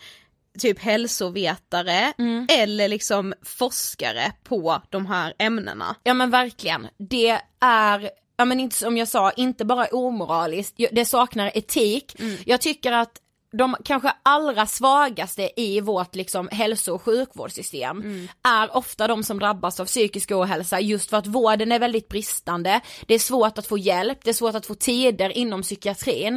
[0.59, 2.47] typ hälsovetare Mm.
[2.51, 5.97] eller liksom forskare på de här ämnena.
[6.03, 11.05] Ja men verkligen, det är, ja men inte som jag sa, inte bara omoraliskt, det
[11.05, 12.17] saknar etik.
[12.45, 13.21] Jag tycker att
[13.53, 19.81] de kanske allra svagaste i vårt liksom hälso och sjukvårdssystem är ofta de som drabbas
[19.81, 22.81] av psykisk ohälsa just för att vården är väldigt bristande.
[23.07, 26.37] Det är svårt att få hjälp, det är svårt att få tider inom psykiatrin.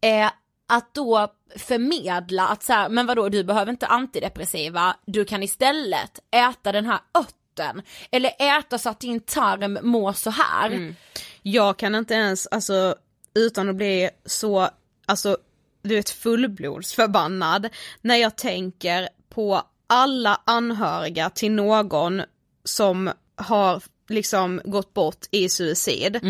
[0.00, 0.30] Eh,
[0.68, 6.18] att då förmedla att så här, men vadå du behöver inte antidepressiva, du kan istället
[6.30, 10.94] äta den här örten eller äta så att din tarm mår så här.
[11.42, 12.94] Jag kan inte ens, alltså
[13.34, 14.68] utan att bli så,
[15.06, 15.36] alltså
[15.82, 17.68] du vet fullblodsförbannad
[18.00, 22.22] när jag tänker på alla anhöriga till någon
[22.64, 26.20] som har liksom gått bort i suicid.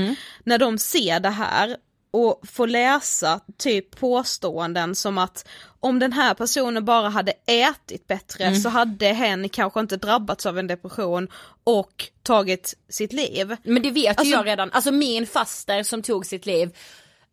[0.45, 1.77] När de ser det här
[2.11, 5.49] och får läsa typ påståenden som att
[5.81, 10.59] om den här personen bara hade ätit bättre så hade hen kanske inte drabbats av
[10.59, 11.29] en depression
[11.65, 13.57] och tagit sitt liv.
[13.63, 16.77] Men det vet Alltså- jag redan, alltså min faster som tog sitt liv,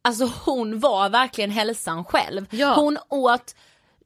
[0.02, 2.46] alltså hon var verkligen hälsan själv.
[2.50, 2.74] Ja.
[2.76, 3.56] Hon åt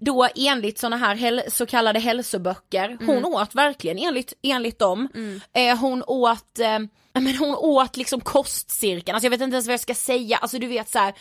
[0.02, 3.26] då enligt såna här så kallade hälsoböcker, hon Mm.
[3.34, 5.08] åt verkligen enligt, enligt dem.
[5.54, 6.80] Eh, hon åt, eh,
[7.14, 10.60] men hon åt liksom kostcirkeln, alltså jag vet inte ens vad jag ska säga, alltså
[10.60, 11.14] du vet så här.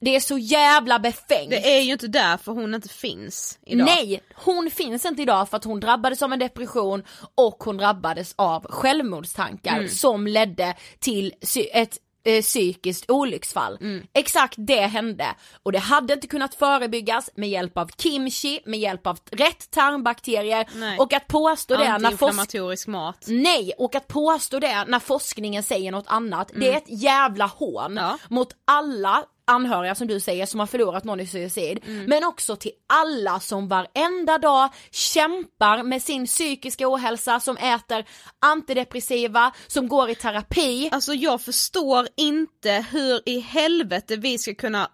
[0.00, 1.52] det är så jävla befängt.
[1.52, 1.62] Mm.
[1.62, 3.84] Det är ju inte därför hon inte finns idag.
[3.86, 7.02] Nej, hon finns inte idag för att hon drabbades av en depression
[7.34, 9.88] och hon drabbades av självmordstankar Mm.
[9.88, 11.34] som ledde till
[11.72, 11.98] ett
[12.28, 13.78] eh, psykiskt olycksfall.
[13.80, 14.06] Mm.
[14.12, 15.26] Exakt det hände
[15.62, 20.68] och det hade inte kunnat förebyggas med hjälp av kimchi, med hjälp av rätt tarmbakterier
[20.74, 20.98] Nej.
[20.98, 23.24] och att påstå det när forsk- Antiinflammatorisk mat.
[23.28, 27.92] Nej, och att påstå det när forskningen säger något annat, det är ett jävla hån
[27.92, 28.04] Mm.
[28.04, 28.18] Ja.
[28.28, 32.04] mot alla anhöriga som du säger som har förlorat någon i suicid, Mm.
[32.04, 38.04] men också till alla som varenda dag kämpar med sin psykiska ohälsa, som äter
[38.40, 40.88] antidepressiva, som går i terapi.
[40.92, 44.88] Alltså jag förstår inte hur i helvete vi ska kunna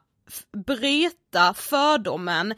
[0.67, 2.55] bryta fördomen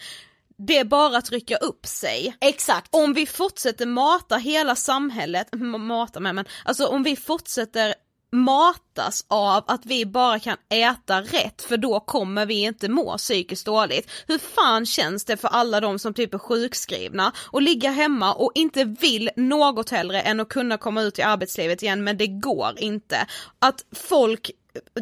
[0.59, 2.37] det är bara att rycka upp sig.
[2.41, 2.95] Exakt.
[2.95, 7.95] Om vi fortsätter mata hela samhället, mata med men, alltså om vi fortsätter
[8.33, 13.67] matas av att vi bara kan äta rätt för då kommer vi inte må psykiskt
[13.67, 14.11] dåligt.
[14.27, 18.53] Hur fan känns det för alla de som typ är sjukskrivna och ligga hemma och
[18.55, 22.75] inte vill något hellre än att kunna komma ut i arbetslivet igen men det går
[22.79, 23.27] inte.
[23.59, 24.51] Att folk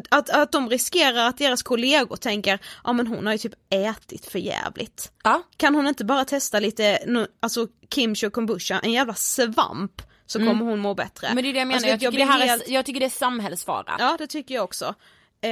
[0.09, 4.25] att, att de riskerar att deras kollegor tänker, ja men hon har ju typ ätit
[4.25, 5.11] för jävligt.
[5.23, 5.43] Ja.
[5.57, 6.99] Kan hon inte bara testa lite,
[7.39, 11.27] alltså kimchi och kombucha, en jävla svamp så kommer hon må bättre.
[11.27, 11.35] Mm.
[11.35, 12.99] Men det är det jag menar, Alltså, jag, tycker blir det helt- är, jag tycker
[12.99, 13.95] det är samhällsfara.
[13.99, 14.85] Ja det tycker jag också.
[15.41, 15.49] Eh,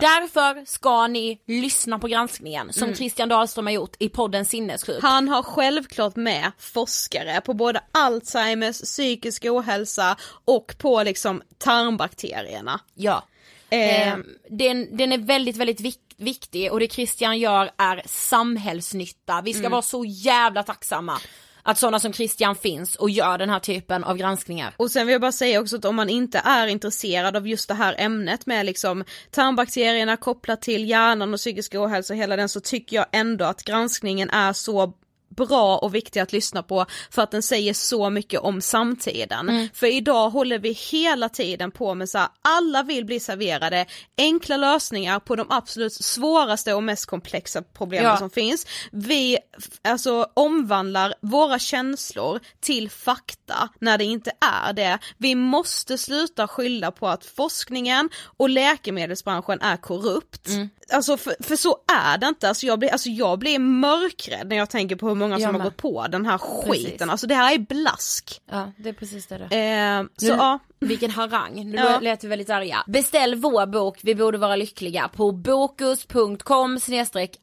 [0.00, 5.02] Därför ska ni lyssna på granskningen som Christian Dahlström har gjort i podden Sinnessjuk.
[5.02, 12.80] han har självklart med forskare på både Alzheimers, psykisk ohälsa och på liksom tarmbakterierna.
[12.94, 13.22] Ja.
[13.70, 14.16] Eh, Eh,
[14.50, 19.42] den, den är väldigt, väldigt vik- viktig och det Christian gör är samhällsnytta.
[19.44, 21.18] Vi ska vara så jävla tacksamma
[21.64, 24.74] att sådana som Christian finns och gör den här typen av granskningar.
[24.76, 27.68] Och sen vill jag bara säga också att om man inte är intresserad av just
[27.68, 32.48] det här ämnet med liksom tarmbakterierna kopplat till hjärnan och psykisk ohälsa och hela den
[32.48, 34.92] så tycker jag ändå att granskningen är så
[35.36, 39.68] bra och viktig att lyssna på för att den säger så mycket om samtiden.
[39.74, 43.86] För idag håller vi hela tiden på med så här, alla vill bli serverade
[44.18, 48.16] enkla lösningar på de absolut svåraste och mest komplexa problemen Ja.
[48.16, 48.66] som finns.
[48.92, 49.38] Vi
[49.84, 54.32] alltså omvandlar våra känslor till fakta när det inte
[54.66, 54.98] är det.
[55.18, 60.48] Vi måste sluta skylla på att forskningen och läkemedelsbranschen är korrupt.
[60.92, 64.56] Alltså för, för så är det inte, alltså jag, blir, alltså jag blir mörkrädd när
[64.56, 66.86] jag tänker på hur många som har gått på den här Precis.
[66.86, 68.40] skiten, alltså det här är blask.
[68.50, 69.56] Ja, det är precis det det.
[69.56, 70.58] Eh, så ja,
[70.88, 71.98] Vilken harang, nu Ja.
[72.00, 72.84] lät vi väldigt arga.
[72.86, 76.78] Beställ vår bok Vi borde vara lyckliga på bokus.com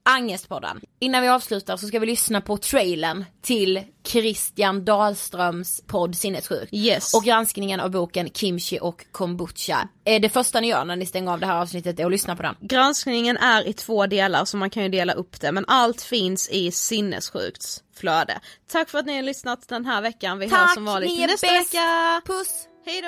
[0.04, 0.82] angestpodden.
[1.00, 6.70] Innan vi avslutar så ska vi lyssna på trailern till Christian Dahlströms podd Sinnessjuk.
[6.72, 7.14] Yes.
[7.14, 9.88] Och granskningen av boken Kimchi och kombucha.
[10.06, 12.36] Eh, Det första ni gör när ni stänger av det här avsnittet är att lyssna
[12.36, 12.56] på den.
[12.62, 16.50] Granskningen är i två delar så man kan ju dela upp det men allt finns
[16.50, 18.40] i sinnessjukt flöde.
[18.72, 20.40] Tack för att ni har lyssnat den här veckan.
[20.40, 21.74] Vi hörs Tack, som vanligt nästa bäst.
[21.74, 22.22] vecka.
[22.26, 22.68] Puss!
[22.86, 23.08] Hejdå!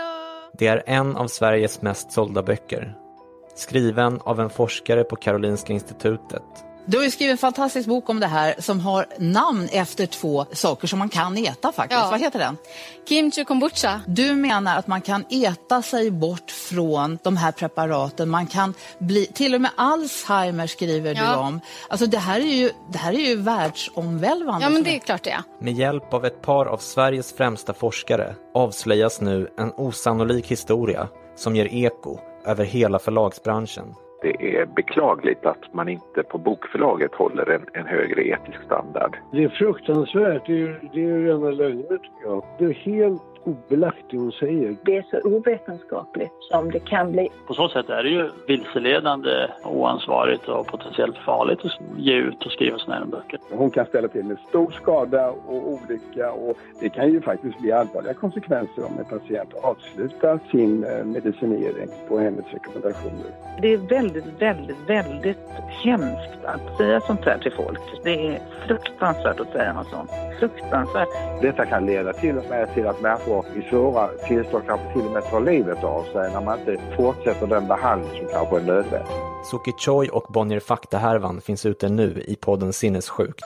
[0.54, 2.98] Det är en av Sveriges mest sålda böcker.
[3.56, 6.44] Skriven av en forskare på Karolinska institutet.
[6.86, 10.46] Du har ju skrivit en fantastisk bok om det här som har namn efter två
[10.52, 12.02] saker som man kan äta faktiskt.
[12.02, 12.10] Ja.
[12.12, 12.58] Vad heter den?
[13.10, 14.02] Kimchi kombucha.
[14.08, 18.30] Du menar att man kan äta sig bort från de här preparaten.
[18.30, 21.32] Man kan bli, till och med Alzheimer skriver Ja.
[21.32, 21.60] du om.
[21.90, 24.66] Alltså det här är ju, det här är ju världsomvälvande.
[24.66, 25.44] Ja men det är klart det är.
[25.62, 31.56] Med hjälp av ett par av Sveriges främsta forskare avslöjas nu en osannolik historia som
[31.56, 33.86] ger eko över hela förlagsbranschen.
[34.24, 39.18] Det är beklagligt att man inte på bokförlaget håller en, en högre etisk standard.
[39.32, 40.46] Det är fruktansvärt.
[40.46, 42.44] Det är, ju- det är ju rena lögner tycker jag.
[42.60, 44.76] Det är helt obelagt det hon säger.
[44.86, 47.30] Det är så ovetenskapligt som det kan bli.
[47.48, 52.52] På så sätt är det ju vilseledande, oansvarigt och potentiellt farligt att ge ut och
[52.52, 53.40] skriva sådana här böcker.
[53.52, 57.72] Hon kan ställa till med stor skada och olycka och det kan ju faktiskt bli
[57.72, 63.32] allvarliga konsekvenser om en patient avslutar sin eh, medicinering på hennes rekommendationer.
[63.62, 65.50] Det är väldigt, väldigt, väldigt
[65.84, 67.80] hemskt att säga sånt här till folk.
[68.04, 70.10] Det är fruktansvärt att säga något sånt.
[70.40, 71.42] Fruktansvärt.
[71.42, 75.12] Detta kan leda till och med till att människor i svåra tillstånd kanske till och
[75.12, 79.16] med tar livet av sig när man inte fortsätter den behandling som kanske är nödvändig.
[79.52, 83.46] Suki Choi och Bonnier Fakta-härvan finns ute nu i podden Sinnessjukt.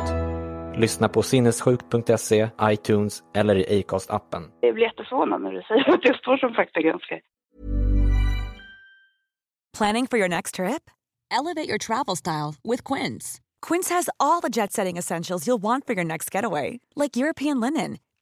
[0.75, 4.43] Lyssna på sinnessjukt.se, iTunes eller i Acast-appen.
[4.59, 7.19] Jag blir jätteförvånad när du säger att det står som faktagranskare.
[9.77, 10.89] Planning for your next trip?
[11.39, 13.39] Elevate your travel style with Quince.
[13.61, 17.59] Quince has all the jet setting essentials you'll want for your next getaway, like European
[17.59, 17.97] linen,